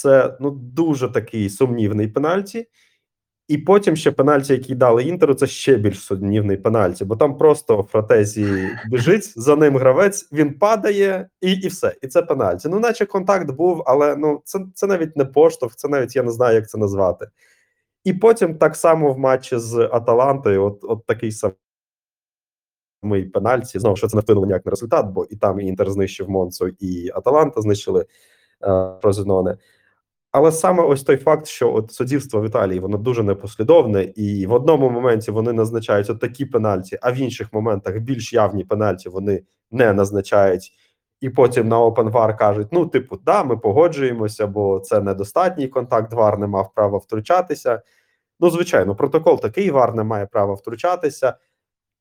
[0.00, 2.68] Це ну дуже такий сумнівний пенальті.
[3.48, 7.82] І потім ще пенальті, який дали інтеру, це ще більш сумнівний пенальті, бо там просто
[7.82, 11.94] фратезі біжить, за ним гравець, він падає, і і все.
[12.02, 12.68] І це пенальті.
[12.68, 16.30] Ну, наче контакт був, але ну це це навіть не поштовх, це навіть я не
[16.30, 17.26] знаю, як це назвати.
[18.04, 21.56] І потім так само в матчі з Аталантою, от, от такий самий.
[23.02, 23.78] Ми пенальті.
[23.78, 26.68] Знову що це не вплинуло ніяк на результат, бо і там і Інтер знищив Монцу,
[26.68, 28.06] і Аталанта знищили
[28.64, 29.56] е, Фрозеноне.
[30.32, 34.52] Але саме ось той факт, що от суддівство в Італії воно дуже непослідовне, і в
[34.52, 39.42] одному моменті вони назначають от такі пенальті, а в інших моментах більш явні пенальті вони
[39.70, 40.72] не назначають.
[41.20, 46.12] І потім на OpenVAR кажуть: ну, типу, да, ми погоджуємося, бо це недостатній контакт.
[46.12, 47.82] ВАР не мав права втручатися.
[48.40, 51.34] Ну, звичайно, протокол такий, ВАР не має права втручатися.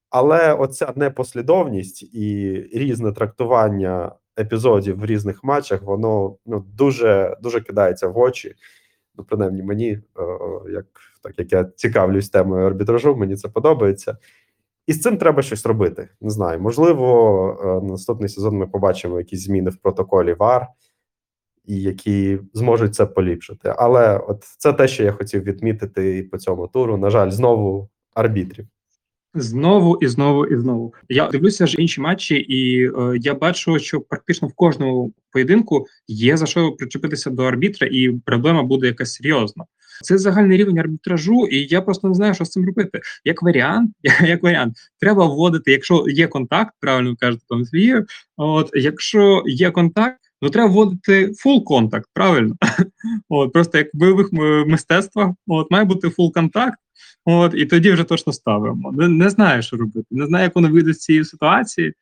[0.09, 8.07] Але оця непослідовність і різне трактування епізодів в різних матчах, воно ну дуже дуже кидається
[8.07, 8.55] в очі.
[9.17, 10.01] Ну, принаймні, мені, е,
[10.71, 10.85] як
[11.23, 14.17] так як я цікавлюсь темою арбітражу, мені це подобається.
[14.87, 16.09] І з цим треба щось робити.
[16.21, 16.61] Не знаю.
[16.61, 20.67] Можливо, е, наступний сезон ми побачимо якісь зміни в протоколі ВАР,
[21.65, 23.73] і які зможуть це поліпшити.
[23.77, 26.97] Але от це те, що я хотів відмітити і по цьому туру.
[26.97, 28.67] На жаль, знову арбітрів.
[29.33, 30.93] Знову і знову і знову.
[31.09, 36.37] Я дивлюся ж інші матчі, і е, я бачу, що практично в кожному поєдинку є
[36.37, 39.65] за що причепитися до арбітра, і проблема буде якась серйозна.
[40.01, 43.01] Це загальний рівень арбітражу, і я просто не знаю, що з цим робити.
[43.25, 48.05] Як варіант, як варіант, треба вводити, якщо є контакт, правильно кажете, Сергію,
[48.37, 52.55] От якщо є контакт, ну треба вводити full contact, правильно?
[53.29, 54.29] От просто як в бойових
[54.67, 56.79] мистецтвах, от має бути full contact.
[57.25, 58.91] От, і тоді вже точно ставимо.
[58.91, 60.07] Не, не знаю, що робити.
[60.11, 61.93] Не знаю, як воно вийде з цієї ситуації.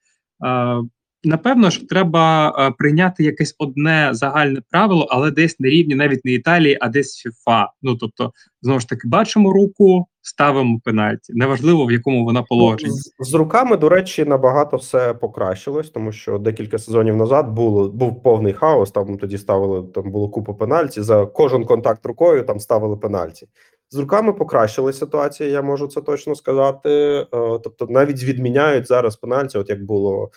[1.27, 6.77] Напевно ж, треба прийняти якесь одне загальне правило, але десь на рівні навіть не Італії,
[6.81, 7.71] а десь ФІФА.
[7.81, 11.33] Ну тобто, знову ж таки, бачимо руку, ставимо пенальті.
[11.33, 12.91] Неважливо, в якому вона положенні.
[12.91, 18.23] З, з руками, до речі, набагато все покращилось, тому що декілька сезонів назад було був
[18.23, 18.91] повний хаос.
[18.91, 21.01] Там тоді ставили там було купу пенальті.
[21.01, 23.47] За кожен контакт рукою там ставили пенальті.
[23.89, 26.89] З руками покращилась ситуація, я можу це точно сказати.
[26.89, 27.27] Е,
[27.63, 30.29] Тобто, навіть відміняють зараз пенальті, от як було е,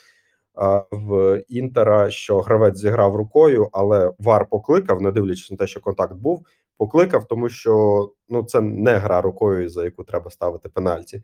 [0.90, 6.14] в Інтера, що гравець зіграв рукою, але вар покликав, не дивлячись на те, що контакт
[6.14, 6.46] був,
[6.78, 11.22] покликав, тому що ну це не гра рукою, за яку треба ставити пенальті.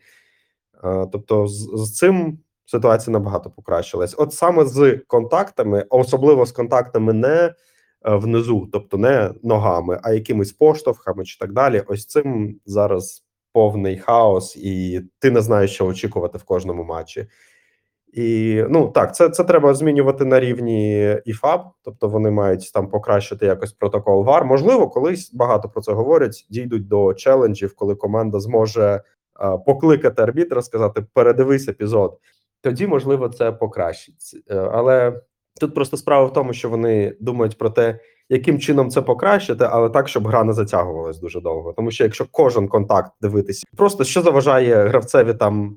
[1.13, 4.15] Тобто, з, з цим ситуація набагато покращилась.
[4.19, 7.55] От саме з контактами, особливо з контактами не е,
[8.03, 11.83] внизу, тобто не ногами, а якимись поштовхами чи так далі.
[11.87, 17.27] Ось цим зараз повний хаос, і ти не знаєш, що очікувати в кожному матчі.
[18.17, 23.47] І ну так, це це треба змінювати на рівні ІФАБ, тобто вони мають там покращити
[23.47, 24.45] якось протокол ВАР.
[24.45, 26.47] Можливо, колись багато про це говорять.
[26.51, 29.03] Дійдуть до челенджів, коли команда зможе
[29.35, 32.19] а, покликати арбітра, сказати передивись епізод.
[32.63, 34.43] Тоді можливо це покращить.
[34.51, 35.21] Е, Але
[35.61, 37.99] тут просто справа в тому, що вони думають про те,
[38.29, 41.73] яким чином це покращити, але так, щоб гра не затягувалась дуже довго.
[41.73, 45.77] Тому що якщо кожен контакт дивитися, просто що заважає гравцеві там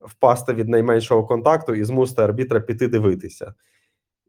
[0.00, 3.54] впасти від найменшого контакту і змусити арбітра піти дивитися.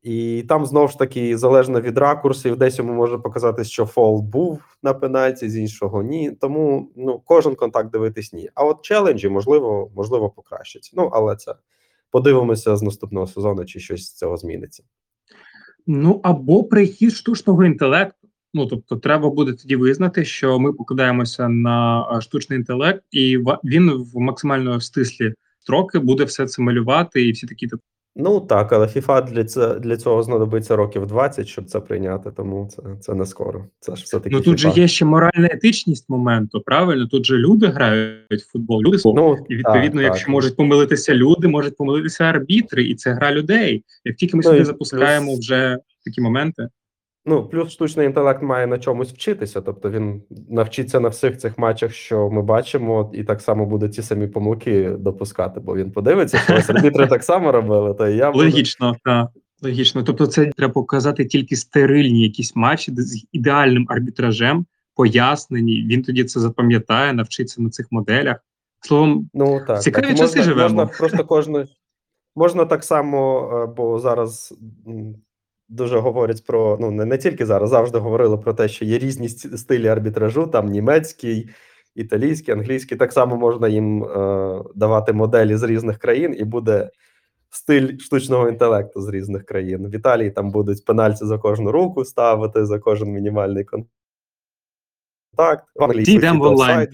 [0.03, 4.77] І там знову ж таки залежно від ракурсів, десь йому може показати, що фол був
[4.83, 6.31] на пенальті, з іншого ні.
[6.31, 8.49] Тому ну кожен контакт дивитись ні.
[8.55, 10.91] А от челенджі можливо, можливо, покращать.
[10.93, 11.55] Ну але це
[12.11, 14.83] подивимося з наступного сезону, чи щось з цього зміниться.
[15.87, 18.27] Ну або прихід штучного інтелекту.
[18.53, 24.19] Ну тобто, треба буде тоді визнати, що ми покладаємося на штучний інтелект, і він в
[24.19, 27.81] максимально стислі строки буде все це малювати, і всі такі типу,
[28.15, 32.31] Ну так, але FIFA для це для цього знадобиться років 20, щоб це прийняти.
[32.31, 33.65] Тому це це не скоро.
[33.79, 34.35] Це ж все таки.
[34.35, 37.07] Ну тут же є ще моральна етичність моменту, правильно?
[37.07, 40.29] Тут же люди грають в футбол, люди Ну, і відповідно, так, якщо так.
[40.31, 43.83] можуть помилитися люди, можуть помилитися арбітри, і це гра людей.
[44.05, 46.67] Як тільки ми Ну, сюди запускаємо плюс- вже такі моменти.
[47.25, 51.93] Ну, плюс штучний інтелект має на чомусь вчитися, тобто він навчиться на всіх цих матчах,
[51.93, 56.55] що ми бачимо, і так само буде ті самі помилки допускати, бо він подивиться, що
[56.55, 58.43] ось арбітри так само робили, то і я буду.
[58.43, 59.29] Логічно, так.
[59.63, 60.03] Логічно.
[60.03, 64.65] Тобто, це треба показати тільки стерильні якісь матчі з ідеальним арбітражем,
[64.95, 65.85] пояснені.
[65.89, 68.37] Він тоді це запам'ятає, навчиться на цих моделях.
[68.79, 70.17] Словом, Ну так, Цікаві так.
[70.17, 70.75] Часи можна, живемо.
[70.75, 71.67] можна просто кожне
[72.35, 74.53] можна так само, е, бо зараз
[75.71, 79.29] дуже говорять про ну не, не тільки зараз, завжди говорили про те, що є різні
[79.29, 81.49] стилі арбітражу, там німецький,
[81.95, 82.97] італійський, англійський.
[82.97, 86.89] Так само можна їм е, давати моделі з різних країн, і буде
[87.49, 89.87] стиль штучного інтелекту з різних країн.
[89.87, 93.89] В Італії там будуть пенальті за кожну руку ставити, за кожен мінімальний контакт.
[95.75, 96.87] В Англії йдемо в онлайн,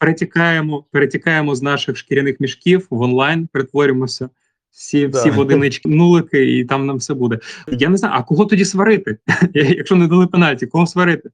[0.00, 4.28] перетікаємо, перетікаємо з наших шкіряних мішків в онлайн, перетворюємося.
[4.72, 5.18] Всі, Да.
[5.18, 7.38] всі в одинички нулики, і там нам все буде.
[7.68, 9.18] Я не знаю, а кого тоді сварити?
[9.54, 11.30] Якщо не дали пенальті, кого сварити?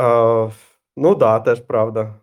[0.00, 0.50] Е,
[0.96, 2.14] ну да, теж правда.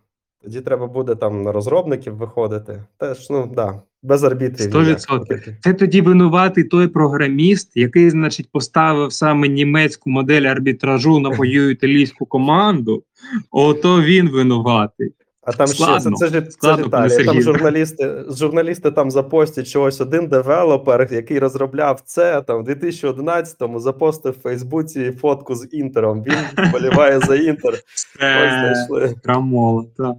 [0.42, 2.82] Тоді треба буде там на розробників виходити.
[2.98, 4.60] Теж, ну да, без арбітрів.
[4.70, 4.94] Сто ніяк.
[4.96, 5.36] відсотків.
[5.36, 5.56] Отакі.
[5.60, 12.26] Це тоді винуватий той програміст, який, значить, поставив саме німецьку модель арбітражу на мою італійську
[12.26, 13.02] команду.
[13.50, 15.12] Ото він винуватий.
[15.42, 16.16] А там ще Складно.
[16.16, 17.32] це, це, ж- це Складно, пане Італія.
[17.32, 24.32] Там журналісти, журналісти там запостять чогось один девелопер, який розробляв це там в 2011-му запостив
[24.32, 26.24] в Фейсбуці фотку з Інтером.
[26.24, 27.74] Він вболіває за Інтер.
[28.90, 30.16] Ось крамола, так.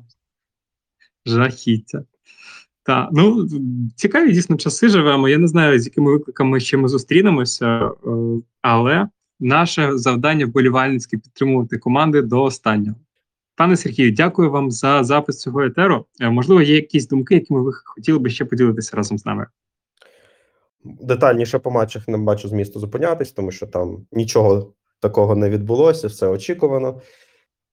[1.25, 2.03] Жахіття.
[2.85, 3.47] Так, ну
[3.95, 5.29] цікаві дійсно часи живемо.
[5.29, 7.91] Я не знаю, з якими викликами ще ми зустрінемося, е,
[8.61, 9.07] але
[9.39, 12.97] наше завдання вболівальницьке підтримувати команди до останнього.
[13.63, 16.05] Пане Сергію, дякую вам за запис цього етеру.
[16.21, 19.47] Е, Можливо, є якісь думки, якими ви хотіли би ще поділитися разом з нами.
[20.83, 26.27] Детальніше по матчах не бачу змісту зупинятись, тому що там нічого такого не відбулося, все
[26.27, 27.01] очікувано.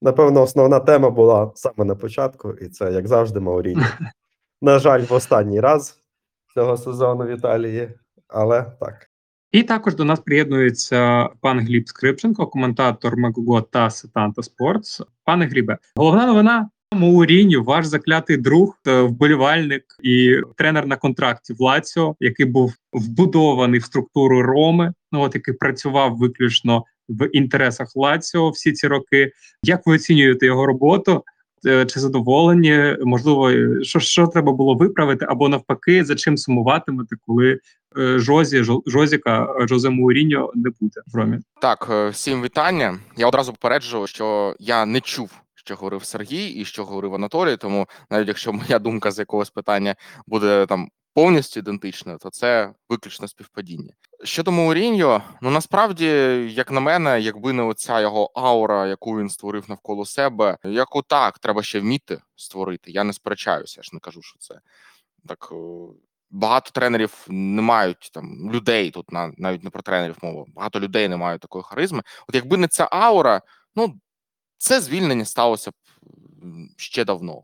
[0.03, 3.86] Напевно, основна тема була саме на початку, і це, як завжди, Мауріньо.
[4.62, 5.99] На жаль, в останній раз
[6.55, 7.95] цього сезону в Італії,
[8.28, 9.09] але так.
[9.53, 15.02] І також до нас приєднується пан Гліб Скрипченко, коментатор Мегого та Setanta Sports.
[15.24, 16.68] Пане Глібе, головна новина.
[16.94, 23.80] Мауріньо, ваш заклятий друг, е, вболівальник і тренер на контракті в Лаціо, який був вбудований
[23.80, 29.32] в структуру Роми, ну от який працював виключно в інтересах Лаціо всі ці роки.
[29.62, 31.24] Як ви оцінюєте його роботу?
[31.66, 32.96] Е, Чи задоволені?
[33.05, 37.59] Можливо, що, що треба було виправити, або навпаки, за чим сумуватимете, коли
[37.97, 41.38] Жозі Жозіка е, Жозе Мауріньо не буде в Ромі?
[41.61, 42.99] Так, е, всім вітання.
[43.16, 47.57] Я одразу попереджу, що я не чув, що говорив Сергій і що говорив Анатолій.
[47.57, 49.95] Тому навіть якщо моя думка з якогось питання
[50.26, 53.93] буде там повністю ідентичною, то це виключно співпадіння.
[54.24, 56.07] Щодо Мауріньо, ну насправді,
[56.55, 61.38] як на мене, якби не оця його аура, яку він створив навколо себе, яку так
[61.38, 62.91] треба ще вміти створити.
[62.91, 64.61] Я не сперечаюся, я ж не кажу, що це
[65.28, 65.53] так.
[66.30, 70.44] Багато тренерів не мають там людей тут на навіть не про тренерів мова.
[70.54, 72.02] Багато людей не мають такої харизми.
[72.28, 73.42] От якби не ця аура,
[73.74, 74.00] ну
[74.58, 75.74] це звільнення сталося б
[76.76, 77.42] ще давно.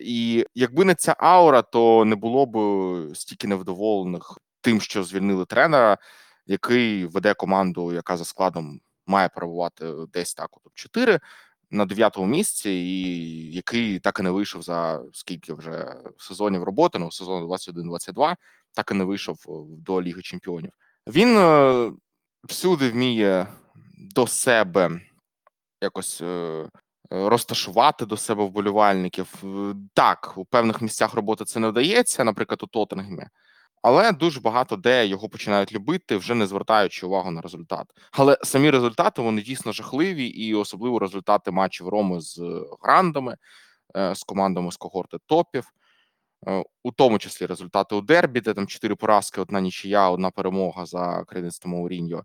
[0.00, 5.98] І якби не ця аура, то не було б стільки невдоволених тим, що звільнили тренера,
[6.46, 11.20] який веде команду, яка за складом має перебувати десь так, от 4
[11.70, 17.10] на дев'ятому місці, і який так і не вийшов за скільки вже сезонів роботи, ну
[17.10, 18.36] сезон 21-22,
[18.72, 20.72] так і не вийшов е, до Ліги Чемпіонів.
[21.06, 21.92] Він е,
[22.44, 23.46] всюди вміє
[23.98, 25.00] до себе
[25.80, 26.68] якось е,
[27.10, 29.34] розташувати до себе вболівальників.
[29.44, 33.26] Е, Так, у певних місцях роботи це не вдається, наприклад, у Тоттенгемі.
[33.86, 37.86] Але дуже багато де його починають любити, вже не звертаючи увагу на результат.
[38.12, 43.36] Але самі результати вони дійсно жахливі, і особливо результати матчів Роми з е, грандами,
[43.96, 45.72] е, з командами з когорти топів,
[46.48, 50.86] Е, у тому числі результати у Дербі, де там чотири поразки, одна нічия, одна перемога
[50.86, 52.24] за керівництвом Мауріньо.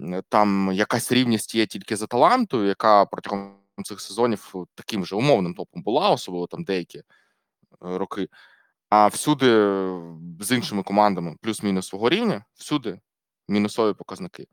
[0.00, 5.54] Е, Там якась рівність є тільки за таланту, яка протягом цих сезонів таким же умовним
[5.54, 7.02] топом була, особливо там деякі
[7.80, 8.28] роки.
[8.94, 9.46] А всюди
[10.40, 13.00] з іншими командами плюс-мінус свого рівня, всюди
[13.48, 14.46] мінусові показники.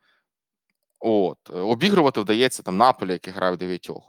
[0.99, 4.03] От е, обігрувати вдається там Наполі, який грає в дев'ятьох.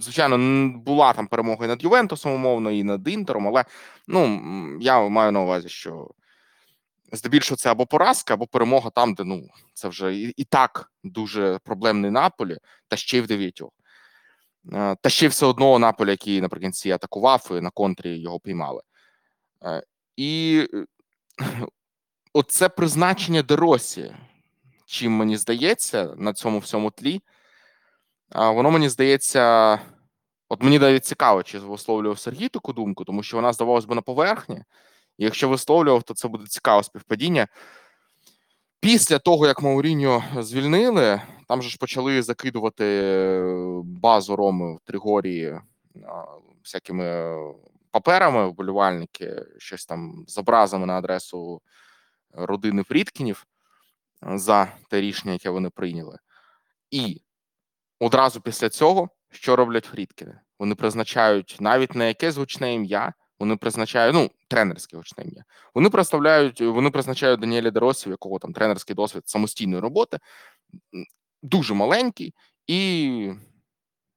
[0.00, 0.38] Звичайно,
[0.78, 3.64] була там перемога і над Ювентусом, умовно, і над Інтером, але
[4.08, 4.40] ну
[4.80, 6.10] я маю на увазі, що
[7.12, 11.58] здебільшого це або поразка, або перемога там, де ну це вже і, і так дуже
[11.64, 12.58] проблемний Наполі,
[12.88, 13.70] та ще й в дев'ятьох.
[14.72, 18.80] Е, Та ще все одно Наполі, який наприкінці атакував, і на контрі його піймали.
[19.64, 19.82] Е,
[20.16, 20.86] І е,
[22.32, 24.14] оце призначення Деросі,
[24.86, 27.20] чим мені здається, на цьому всьому тлі,
[28.34, 29.74] воно мені здається,
[30.48, 34.02] от мені навіть цікаво, чи висловлював Сергій таку думку, тому що вона здавалась би на
[34.02, 34.64] поверхні.
[35.18, 37.48] І якщо висловлював, то це буде цікаве співпадіння.
[38.80, 43.42] Після того, як Мауріньо звільнили, там же ж почали закидувати е,
[43.84, 45.60] базу Роми в Тригорії
[46.62, 47.36] всякими
[47.90, 51.62] паперами вболівальники, щось там з образами на адресу
[52.32, 53.46] родини Фрідкінів
[54.26, 56.18] е, за те рішення, яке вони прийняли.
[56.90, 57.22] І
[57.98, 60.40] одразу після цього, що роблять Фрідкіни?
[60.58, 65.44] Вони призначають навіть не якесь гучне ім'я, вони призначають ну тренерське гучне ім'я.
[65.74, 70.18] Вони представляють, вони призначають Даніеля Деросі, у якого там тренерський досвід самостійної роботи,
[71.42, 72.34] дуже маленький
[72.66, 73.32] і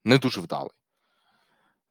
[0.06, 0.72] не дуже вдалий.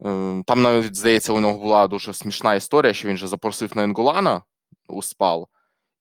[0.05, 3.82] Е, Там навіть здається, у нього була дуже смішна історія, що він же запросив на
[3.82, 4.42] Інгулана
[4.88, 5.48] у спал,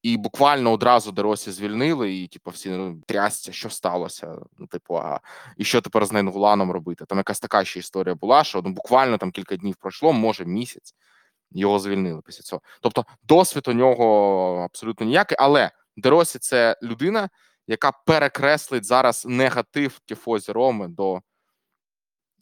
[0.01, 4.37] І буквально одразу Деросі звільнили, і типу, всі ну, трясся, що сталося.
[4.57, 5.19] Ну, типу, а
[5.57, 7.05] і що тепер з Найнгуланом робити?
[7.05, 10.95] Там якась така ще історія була, що ну, буквально там кілька днів пройшло, може місяць.
[11.51, 12.61] Його звільнили після цього.
[12.81, 17.29] Тобто, досвід у нього абсолютно ніякий, але Деросі це людина,
[17.67, 21.21] яка перекреслить зараз негатив Тіфозі Роми до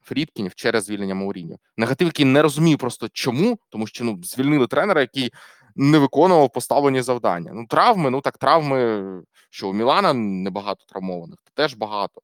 [0.03, 1.55] Фрідкінів через звільнення Мауріньо.
[1.77, 5.31] Негатив, який не розумію просто чому, тому що ну звільнили тренера, який
[5.75, 7.51] не виконував поставлені завдання.
[7.53, 9.03] Ну, травми, ну так травми,
[9.49, 12.21] що у Мілана небагато травмованих, теж багато,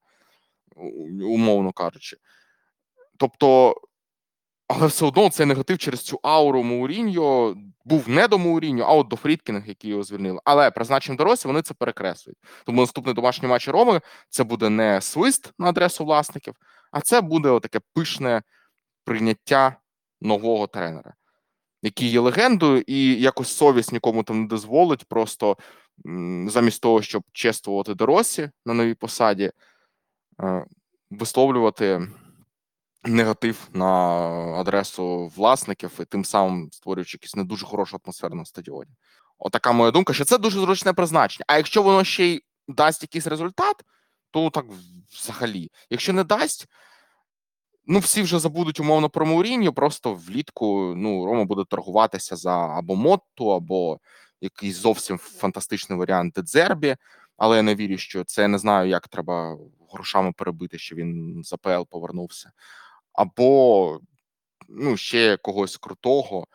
[1.22, 2.18] умовно кажучи.
[3.18, 3.76] Тобто,
[4.68, 7.56] але все одно цей негатив через цю ауру Мауріньо
[7.86, 10.40] був не до Мауріньо, а от до Фрідкіних, які його звільнили.
[10.46, 12.38] Але призначенням доросі вони це перекреслюють.
[12.66, 16.54] Тому наступний домашній матч Роми це буде не свист на адресу власників,
[16.96, 18.42] а це буде таке пишне
[19.04, 19.76] прийняття
[20.22, 21.14] нового тренера,
[21.82, 25.06] який є легендою, і якось совість нікому там не дозволить.
[25.06, 25.58] Просто
[26.48, 29.52] замість того, щоб чествувати доросі на новій посаді,
[30.42, 30.66] е,
[31.12, 32.08] висловлювати
[33.04, 33.88] негатив на
[34.60, 38.92] адресу власників і тим самим створюючи якусь не дуже хорошу атмосферу на стадіоні.
[39.40, 41.46] Отака моя думка, що це дуже зручне призначення.
[41.48, 43.76] А якщо воно ще й дасть якийсь результат,
[44.32, 44.66] то так
[45.12, 45.72] взагалі.
[45.90, 46.68] Якщо не дасть,
[47.86, 52.96] ну всі вже забудуть умовно про Мауріньо, просто влітку ну, Рома буде торгуватися за або
[52.96, 54.00] Мотту, або
[54.42, 56.96] якийсь зовсім фантастичний варіант Дедзербі.
[57.38, 59.58] Але я не вірю, що це я не знаю, як треба
[59.92, 62.52] грошами перебити, що він з АПЛ повернувся,
[63.14, 64.00] або
[64.70, 66.48] ну, ще когось крутого.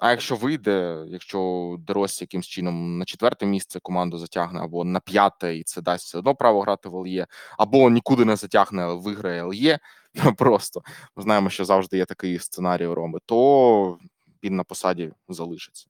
[0.00, 5.56] А якщо вийде, якщо Деросі якимсь чином на четверте місце команду затягне, або на п'яте,
[5.56, 7.26] і це дасть все одно право грати в ЛЄ,
[7.58, 9.78] або нікуди не затягне, але виграє ЛЄ,
[10.36, 10.82] просто
[11.16, 13.98] ми знаємо, що завжди є такий сценарій у Роми, то
[14.44, 15.86] він на посаді залишиться.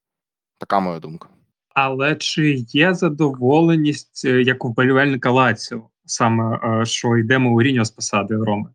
[0.59, 1.29] Така моя думка.
[1.75, 7.91] Але чи є задоволеність е, як у вболівальника Лаціо, саме е, що йде Мауріньо з
[7.91, 8.69] посади Роми?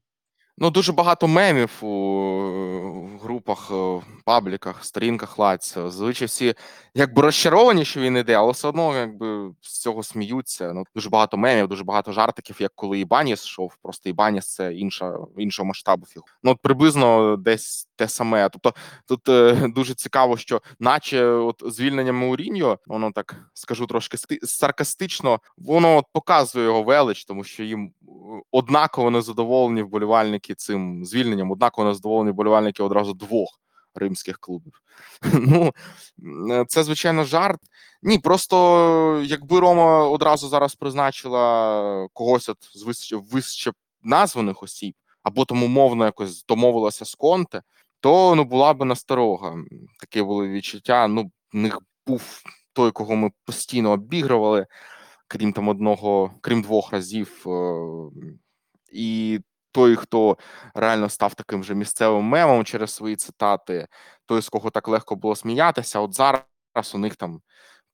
[0.57, 5.89] Ну, дуже багато мемів у групах, е, пабліках, сторінках Лаціо.
[5.89, 6.53] Зазвичай всі
[6.93, 10.73] якби розчаровані, що він іде, але все одно якби з цього сміються.
[10.73, 13.77] Ну, дуже багато мемів, дуже багато жартиків, як коли Ібаніс йшов.
[13.81, 16.33] Просто Ібаніс це інша, іншого масштабу фігура.
[16.43, 18.49] Ну, от приблизно десь те саме.
[18.49, 18.73] Тобто
[19.07, 25.97] тут е, дуже цікаво, що наче от звільнення Мауріньо, воно так скажу трошки саркастично, воно
[25.97, 28.11] от показує його велич, тому що їм е,
[28.51, 33.59] однаково незадоволені вболівальники цим звільненням, однаково незадоволені вболівальники одразу двох
[33.95, 34.81] римських клубів.
[35.33, 35.73] Ну
[36.51, 37.59] е, це звичайно жарт.
[38.01, 43.71] Ні, просто якби Рома одразу зараз призначила когось от з вище, вище
[44.03, 47.61] названих осіб, або тому мовно якось домовилася з Конте,
[47.99, 49.55] то ну була би насторога.
[49.99, 51.07] Такі були відчуття.
[51.07, 52.41] Ну, в них був
[52.73, 54.67] той, кого ми постійно обігрували,
[55.27, 57.43] крім там одного, крім двох разів.
[57.47, 57.81] е,
[58.91, 59.39] І
[59.71, 60.37] той, хто
[60.73, 63.87] реально став таким же місцевим мемом через свої цитати,
[64.25, 66.41] той, з кого так легко було сміятися, от зараз
[66.93, 67.41] у них там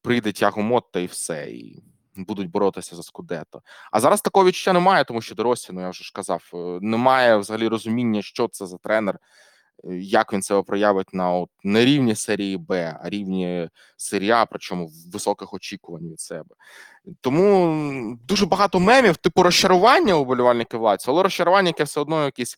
[0.02, 1.84] прийде Тяго Мотта і все, і
[2.16, 3.62] будуть боротися за Скудето.
[3.92, 7.38] А зараз такого відчуття немає, тому що доросі, ну я вже ж казав, е, немає
[7.38, 9.20] взагалі розуміння, що це за тренер,
[10.02, 14.92] як він себе проявить на от не рівні серії Б, а рівні серії А, причому
[15.14, 16.56] високих очікувань від себе.
[17.22, 22.58] Тому дуже багато мемів, типу розчарування у болівальників владці, але розчарування, яке все одно якісь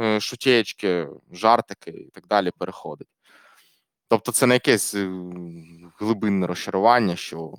[0.00, 3.08] е, шутєчки, жартики і так далі переходить.
[4.08, 5.10] Тобто, це не якесь е,
[5.98, 7.54] глибинне розчарування, що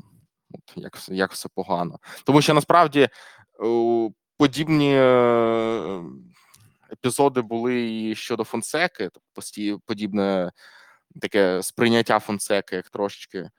[0.52, 2.00] от, як, як все погано.
[2.24, 3.10] Тому що насправді е,
[4.38, 6.02] подібні е,
[6.92, 10.52] епізоди були і щодо Фонсеки, тобто подібне
[11.22, 13.50] таке сприйняття Фонсеки як трошечки,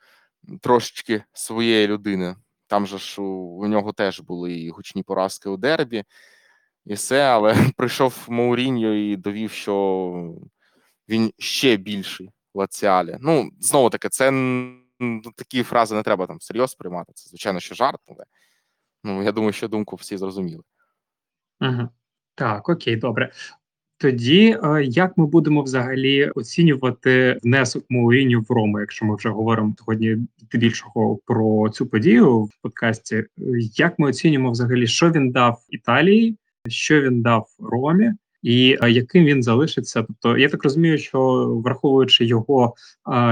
[0.60, 2.36] трошечки своєї людини.
[2.66, 3.24] Там же ж у,
[3.62, 6.04] у нього теж були і гучні поразки у дербі,
[6.86, 10.34] і все, але прийшов Мауріньо і довів, що
[11.08, 13.16] він ще більший Лаціалі.
[13.20, 14.32] Ну, знову таки, це
[15.36, 17.12] такі фрази не треба там всерйоз приймати.
[17.12, 18.24] Це, звичайно, що жарт, але
[19.04, 20.62] ну, я думаю, що думку всі зрозуміли.
[21.60, 21.88] Угу.
[22.38, 23.30] Так, окей, добре.
[23.96, 29.74] Тоді е, як ми будемо взагалі оцінювати внесок Мауріньо в Рому, якщо ми вже говоримо
[29.78, 30.16] сьогодні
[30.52, 33.16] більшого про цю подію в подкасті?
[33.16, 33.26] Е,
[33.76, 36.36] Як ми оцінюємо взагалі, що він дав Італії,
[36.68, 38.12] що він дав Ромі,
[38.42, 40.02] і яким він залишиться?
[40.02, 42.74] Тобто, я так розумію, що враховуючи його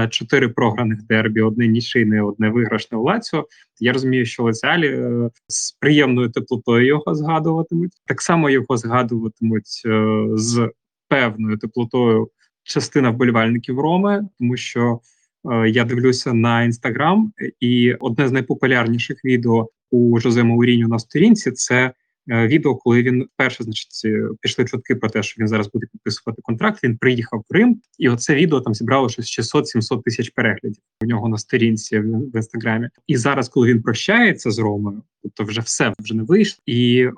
[0.09, 3.45] чотири програних дербі, одне нічийне, одне виграшне у Лаціо,
[3.79, 7.91] я розумію, що Лаціалі е, з приємною теплотою його згадуватимуть.
[8.05, 10.69] Так само його згадуватимуть е, з
[11.07, 12.29] певною теплотою
[12.63, 14.99] частина вболівальників Роми, тому що
[15.51, 21.51] е, я дивлюся на інстаграм, і одне з найпопулярніших відео у Жозе Мауріньо на сторінці
[21.51, 21.93] це
[22.27, 26.41] відео, коли він вперше, значить, е, пішли чутки про те, що він зараз буде підписувати
[26.41, 26.83] контракт.
[26.83, 31.29] Він приїхав в Рим, і оце відео там зібрало щось 600-700 тисяч переглядів у нього
[31.29, 32.89] на сторінці в інстаграмі.
[33.07, 37.11] І зараз, коли він прощається з Ромою, тобто вже все вже не вийшло, і е,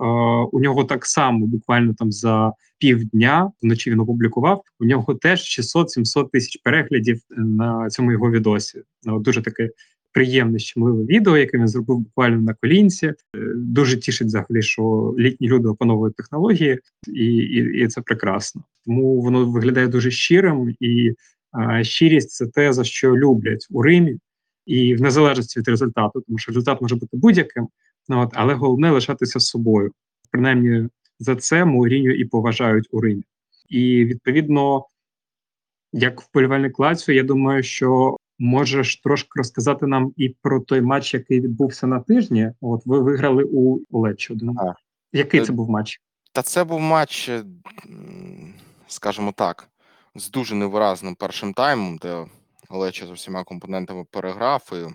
[0.52, 4.64] у нього так само буквально там за півдня вночі він опублікував.
[4.80, 8.82] У нього теж 600-700 тисяч переглядів на цьому його відосі.
[9.04, 9.70] Ну, дуже таке
[10.12, 13.08] приємне, щемливе відео, яке він зробив буквально на колінці.
[13.08, 13.14] Е,
[13.56, 18.64] Дуже тішить взагалі, що літні люди опановують технології, і, і, і це прекрасно.
[18.86, 21.14] Тому воно виглядає дуже щирим, і
[21.82, 24.20] щирість це те, за що люблять у Римі,
[24.66, 27.68] і в незалежності від результату, тому що результат може бути будь-яким.
[28.10, 29.92] Ну, от, але головне лишатися собою.
[30.32, 30.90] Принаймні
[31.20, 33.24] за це Мауріньо і поважають у Римі.
[33.70, 34.86] І відповідно,
[35.94, 41.42] як вболівальник Лаціо, я думаю, що можеш трошки розказати нам і про той матч, який
[41.42, 42.52] відбувся на тижні.
[42.62, 44.36] От ви виграли у Лечо.
[45.14, 46.02] Який Е, це був матч?
[46.34, 47.44] Та це був матч, е,
[48.88, 49.70] скажімо так,
[50.16, 52.26] з дуже невиразним першим таймом, де
[52.70, 54.72] Лечо з усіма компонентами переграв.
[54.74, 54.94] І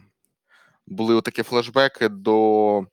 [0.86, 2.86] були такі флешбеки до.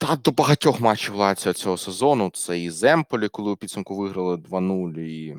[0.00, 2.30] Та до багатьох матчів Лаціо цього сезону.
[2.30, 5.36] Це і Земполі, коли у підсумку виграли 2-0, і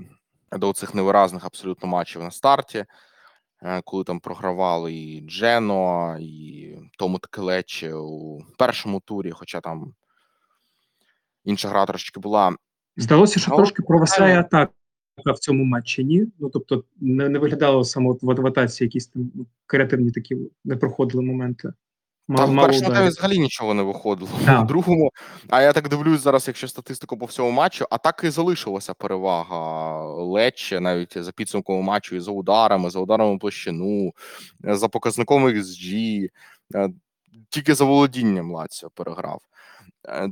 [0.51, 2.85] до цих невиразних абсолютно матчів на старті,
[3.83, 9.93] коли там програвали і Джено, і тому Ткелечі у першому турі, хоча там
[11.45, 12.55] інша гра трошечки була.
[12.97, 13.57] Здалося, що Але...
[13.57, 14.71] трошки провисає атака
[15.25, 16.03] в цьому матчі.
[16.03, 20.75] Ні, ну тобто не, не виглядало саме в адватації якісь там ну, креативні такі не
[20.75, 21.73] проходили моменти.
[22.37, 24.31] Та Мало, в першому таймі взагалі нічого не виходило.
[24.45, 25.11] В другому,
[25.49, 30.03] а я так дивлюсь зараз, якщо статистику по всьому матчу, а так і залишилася перевага
[30.05, 34.13] Лече навіть за підсумком матчу і за ударами, за ударами площину,
[34.63, 36.27] за показником XG,
[36.75, 36.89] е,
[37.49, 39.41] тільки за володінням Лаціо переграв.
[40.07, 40.29] Е,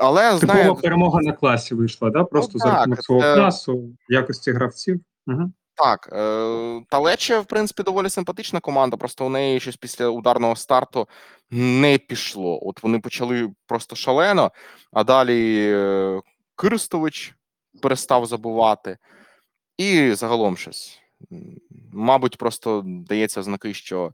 [0.00, 2.24] Але знає, перемога на класі вийшла, да?
[2.24, 5.00] Просто за рахунок свого класу, якості гравців.
[5.26, 5.52] Угу.
[5.76, 6.98] Так, е, та
[7.40, 8.96] в принципі, доволі симпатична команда.
[8.96, 11.08] Просто у неї щось після ударного старту
[11.50, 12.58] не пішло.
[12.62, 14.52] От вони почали просто шалено,
[14.92, 16.20] а далі е,
[16.56, 17.34] Кирстович
[17.82, 18.98] перестав забувати,
[19.76, 21.00] і загалом щось.
[21.92, 24.12] Мабуть, просто дається знаки, що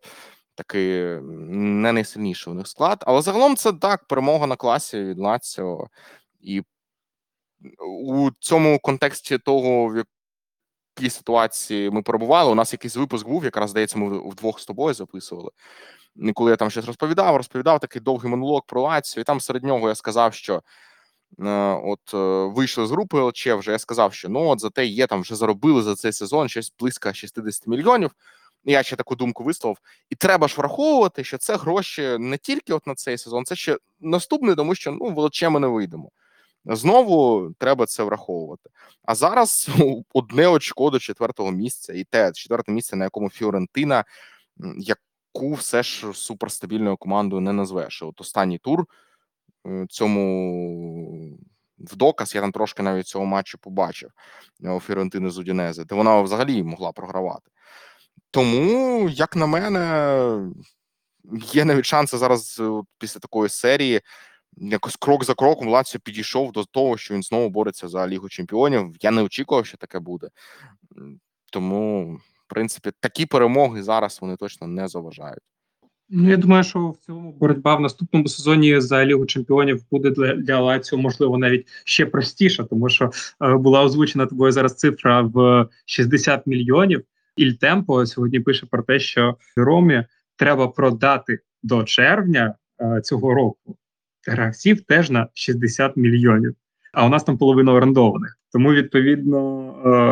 [0.55, 3.05] таки не найсильніший у них склад.
[3.07, 5.89] Але загалом це так, перемога на класі від Лаціо.
[6.41, 6.63] І
[8.07, 10.05] у цьому контексті того, в
[10.97, 12.53] якій ситуації ми перебували.
[12.53, 15.51] У нас якийсь випуск був, якраз здається, ми вдвох з тобою записували.
[16.16, 19.64] І коли я там щось розповідав, розповідав такий довгий монолог про Лацію, і там серед
[19.64, 20.62] нього я сказав, що
[21.40, 21.51] е,
[21.84, 22.16] от е,
[22.55, 25.82] вийшли з групи ЛЧ, вже я сказав, що ну от зате є там вже заробили
[25.82, 28.11] за цей сезон щось близько 60 мільйонів.
[28.64, 29.78] Я ще таку думку висловив.
[30.11, 33.78] І треба ж враховувати, що це гроші не тільки от на цей сезон, це ще
[34.01, 36.11] наступний, тому що ну в ЛЧ ми не вийдемо.
[36.65, 38.71] Знову треба це враховувати.
[39.03, 39.69] А зараз
[40.15, 44.05] одне очко до четвертого місця, і те четверте місце, на якому Фіорентина,
[44.77, 48.03] яку все ж суперстабільною командою не назвеш.
[48.03, 48.87] От останній тур
[49.67, 51.39] е, цьому
[51.79, 54.11] в доказ я там трошки навіть цього матчу побачив
[54.65, 57.51] е, у Фіорентини з Удінези, де вона взагалі могла програвати.
[58.31, 60.53] Тому, як на мене,
[61.53, 62.63] є навіть шанси зараз
[62.99, 64.01] після такої серії
[64.57, 68.95] якось крок за кроком Лаціо підійшов до того, що він знову бореться за Лігу Чемпіонів.
[69.01, 70.29] Я не очікував, що таке буде.
[71.53, 75.43] Тому, в принципі, такі перемоги зараз вони точно не заважають.
[76.15, 80.35] Ну, я думаю, що в цілому боротьба в наступному сезоні за Лігу Чемпіонів буде для,
[80.35, 83.11] для Лаціо, можливо, навіть ще простіша, тому що
[83.43, 87.05] е, була озвучена тобою зараз цифра в 60 мільйонів.
[87.37, 90.05] Іль Темпо сьогодні пише про те, що Ромі
[90.37, 93.77] треба продати до червня е, цього року
[94.27, 96.55] гравців теж на 60 мільйонів.
[96.93, 98.39] А у нас там половина орендованих.
[98.53, 99.68] Тому, відповідно,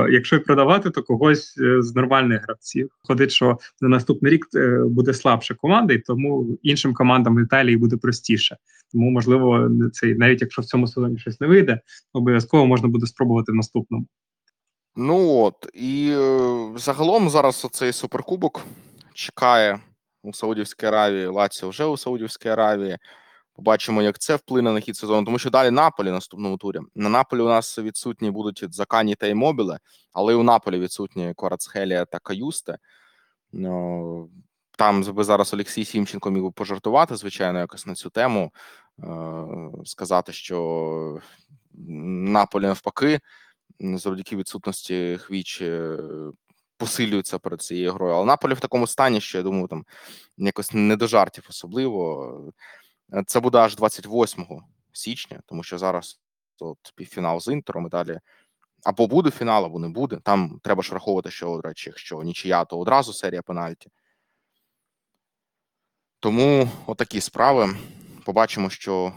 [0.09, 2.91] е, якщо продавати, то когось е, з нормальних гравців.
[3.03, 7.97] Ходить, що на наступний рік е, буде слабша команда, і тому іншим командам Італії буде
[7.97, 8.57] простіше.
[8.93, 11.81] Тому, можливо, цей навіть якщо в цьому сезоні щось не вийде,
[12.13, 14.07] обов'язково можна буде спробувати в наступному.
[14.97, 16.15] Ну от і
[16.77, 18.67] загалом зараз оцей суперкубок
[19.15, 19.79] чекає
[20.23, 21.27] у Саудівській Аравії.
[21.27, 22.97] Лаціо вже у Саудівській Аравії.
[23.55, 26.79] Побачимо, як це вплине на хід сезону, тому що далі Наполі наступному турі.
[26.95, 29.79] На Наполі у нас відсутні будуть Закані та Імобіле,
[30.13, 32.79] але і у Наполі відсутні Кварацхелія та Каюсте.
[33.53, 34.31] Ну,
[34.79, 38.53] Там би зараз Олексій Сімченко міг би пожартувати, звичайно, якось на цю тему.
[39.05, 39.07] е,
[39.85, 41.19] Сказати, що
[41.75, 43.21] Наполі навпаки,
[43.81, 45.81] завдяки відсутності Хвічі
[46.77, 48.15] посилюються перед цією грою.
[48.15, 49.85] Але Наполі в такому стані, що я думаю, там
[50.37, 52.53] якось не до жартів особливо.
[53.15, 54.47] Е, Це буде аж 28
[54.93, 56.21] січня, тому що зараз
[56.61, 58.21] от півфінал з інтером і далі.
[58.85, 60.17] Або буде фінал, або не буде.
[60.23, 63.91] Там треба ж враховувати, що, до речі, якщо нічия, то одразу серія пенальті.
[66.21, 67.77] Тому отакі справи.
[68.25, 69.13] Побачимо, що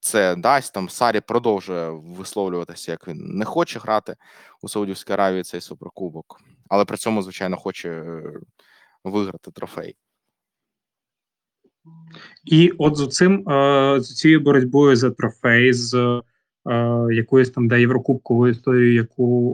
[0.00, 0.74] це дасть.
[0.74, 4.16] Там Сарі продовжує висловлюватися, як він не хоче грати
[4.62, 8.22] у Саудівській Аравії цей суперкубок, але при цьому, звичайно, хоче е,
[9.04, 9.96] виграти трофей.
[12.44, 17.76] І от з цим е, з цією боротьбою за трофей, з е, якоюсь там да,
[17.76, 19.52] єврокубковою історією, яку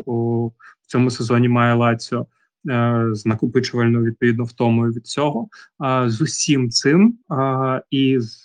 [0.82, 2.26] в цьому сезоні має Лаціо,
[2.70, 5.48] е, з накопичувальною відповідно втомою від цього.
[6.06, 7.18] З усім цим,
[7.90, 8.44] і з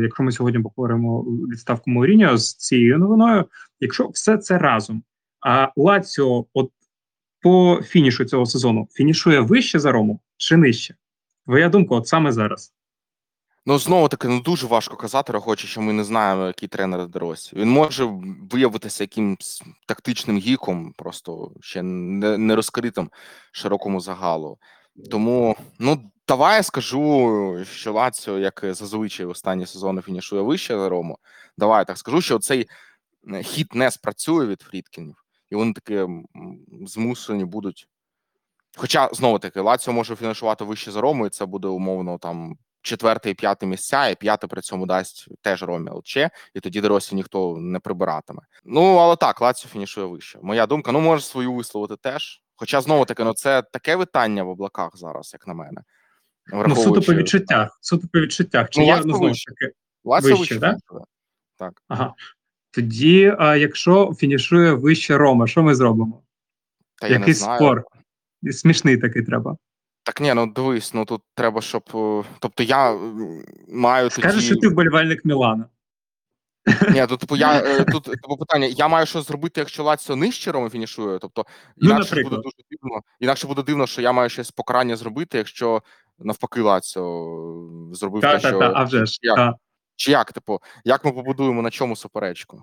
[0.00, 3.44] якщо ми сьогодні поговоримо відставку Мауріньо з цією новиною,
[3.80, 5.02] якщо все це разом,
[5.40, 6.70] а Лаціо, от
[7.40, 10.94] по фінішу цього сезону, фінішує вище за Рому чи нижче?
[11.46, 12.72] Твоя думка, от саме зараз.
[13.66, 17.56] Ну, знову таки, ну дуже важко казати, рахуючи, що ми не знаємо, який тренер Деросі.
[17.56, 18.04] Він може
[18.50, 23.10] виявитися якимсь тактичним гіком, просто ще не, не розкритим
[23.52, 24.58] широкому загалу.
[25.10, 31.18] Тому, ну, давай я скажу, що Лаціо, як зазвичай останні сезони фінішує вище за Рому.
[31.58, 32.68] Давай я так скажу, що цей
[33.42, 36.08] хід не спрацює від Фрідкінів, і вони таки
[36.86, 37.88] змушені будуть.
[38.76, 43.30] Хоча знову таки Лаціо може фінішувати вище за Рому, і це буде умовно там четверте
[43.30, 46.16] і п'яте місця, і п'яте при цьому дасть теж Ромі ЛЧ,
[46.54, 48.42] і тоді Деросі ніхто не прибиратиме.
[48.64, 50.38] Ну але так, Лаціо фінішує вище.
[50.42, 52.42] Моя думка, ну може свою висловити теж.
[52.56, 55.80] Хоча знову таки, ну це таке витання в облаках зараз, як на мене.
[56.46, 57.78] Ну, суто по відчуттях.
[57.80, 58.70] Суто по відчуттях.
[58.70, 59.72] Чи Ну, я ну, знову ж таки.
[60.04, 60.76] Вище, вище, да?
[61.56, 61.82] Так.
[61.88, 62.14] Ага.
[62.70, 66.22] Тоді, а, якщо фінішує вище Рома, що ми зробимо?
[67.00, 67.58] Та я не знаю.
[67.58, 67.84] спор?
[68.52, 69.56] Смішний такий треба.
[70.02, 71.82] Так ні, ну дивись, ну тут треба, щоб.
[71.94, 72.98] е, Тобто я
[73.68, 74.46] маю Скажеш, тоді.
[74.46, 75.64] що ти вболівальник Мілана.
[76.92, 80.52] Ні, тут типу, я е, тут типу, питання: я маю щось зробити, якщо Лаціо нижче
[80.52, 81.18] Роми фінішує.
[81.18, 81.46] Тобто,
[81.76, 83.00] Ну, інакше буде дуже дивно.
[83.20, 85.82] Інакше буде дивно, що я маю щось покарання зробити, якщо
[86.18, 87.38] навпаки Лаціо
[87.92, 89.18] зробив Та, те, та, що та, а вже ж.
[89.22, 89.36] як?
[89.36, 89.54] Та.
[89.96, 92.62] чи як, типу, як ми побудуємо на чому суперечку?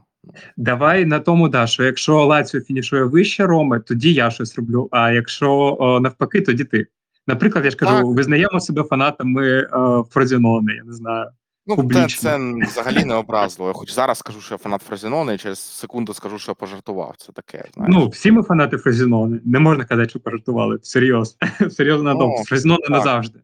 [0.57, 4.87] Давай на тому, да, що якщо Лаціо фінішує вище Роми, тоді я щось роблю.
[4.91, 6.87] А якщо о, навпаки, тоді ти.
[7.29, 8.05] Наприклад, я ж кажу, Так.
[8.05, 9.69] визнаємо себе фанатами е,
[10.09, 11.29] Фрозінони, я не знаю.
[11.67, 12.29] Ну, Публічно.
[12.29, 13.69] це взагалі не образливо.
[13.69, 17.13] Я хоч зараз скажу, що я фанат Фразінона, і через секунду скажу, що я пожартував.
[17.17, 17.65] Це таке.
[17.73, 17.95] Знаєш.
[17.95, 19.39] Ну, всі ми фанати Фрозінони.
[19.45, 20.79] Не можна казати, що пожартували.
[20.83, 21.47] Серйозно.
[21.71, 22.43] Серйозно Ну, думку.
[22.45, 22.89] Фрозінони так.
[22.89, 23.39] назавжди.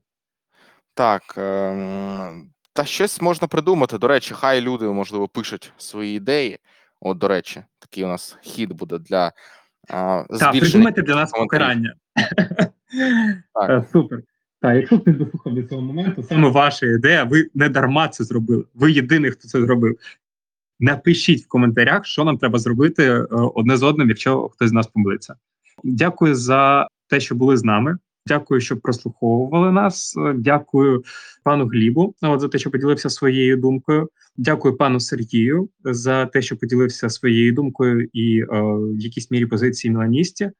[0.93, 1.21] Так.
[1.37, 3.97] ем, Та щось можна придумати.
[3.97, 6.57] До речі, хай люди, можливо, пишуть свої ідеї.
[7.01, 9.31] От, до речі, такий у нас хід буде для
[9.89, 11.93] а, Так, придумайте для нас покарання.
[13.53, 13.69] Так.
[13.69, 14.21] Е, Супер.
[14.61, 18.63] Так, якщо хтось дослухав до цього моменту, саме ваша ідея, ви не дарма це зробили.
[18.73, 19.97] Ви єдиний, хто це зробив.
[20.79, 24.87] Напишіть в коментарях, що нам треба зробити е, одне з одним, якщо хтось з нас
[24.87, 25.35] помилиться.
[25.83, 27.97] Дякую за те, що були з нами.
[28.27, 30.15] Дякую, що прослуховували нас.
[30.35, 31.03] Дякую
[31.43, 34.09] пану Глібу е, от, за те, що поділився своєю думкою.
[34.37, 39.91] Дякую пану Сергію за те, що поділився своєю думкою і е, в якійсь мірі позиції
[39.91, 40.51] міланісті.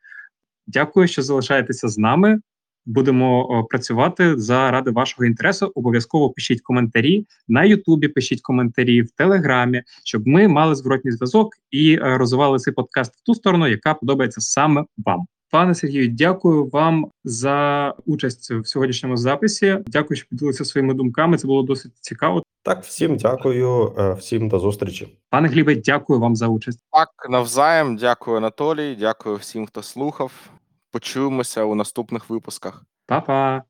[0.68, 2.40] Дякую, що залишаєтеся з нами.
[2.86, 5.72] Будемо працювати заради вашого інтересу.
[5.76, 11.94] Обов'язково пишіть коментарі на Ютубі, пишіть коментарі в Телеграмі, щоб ми мали зворотній зв'язок і
[11.94, 15.26] е, розвивали цей подкаст в ту сторону, яка подобається саме вам.
[15.52, 19.78] Пане Сергію, дякую вам за участь в сьогоднішньому записі.
[19.88, 21.38] Дякую, що поділилися своїми думками.
[21.38, 22.44] Це було досить цікаво.
[22.64, 25.18] Так, всім дякую, е, всім до зустрічі.
[25.30, 26.80] Пане Глібе, дякую вам за участь.
[26.92, 27.98] Так, навзаєм.
[27.98, 28.98] Дякую, Анатолій.
[29.00, 30.32] Дякую всім, хто слухав.
[30.96, 32.84] Почуємося у наступних випусках.
[33.06, 33.64] Па-па!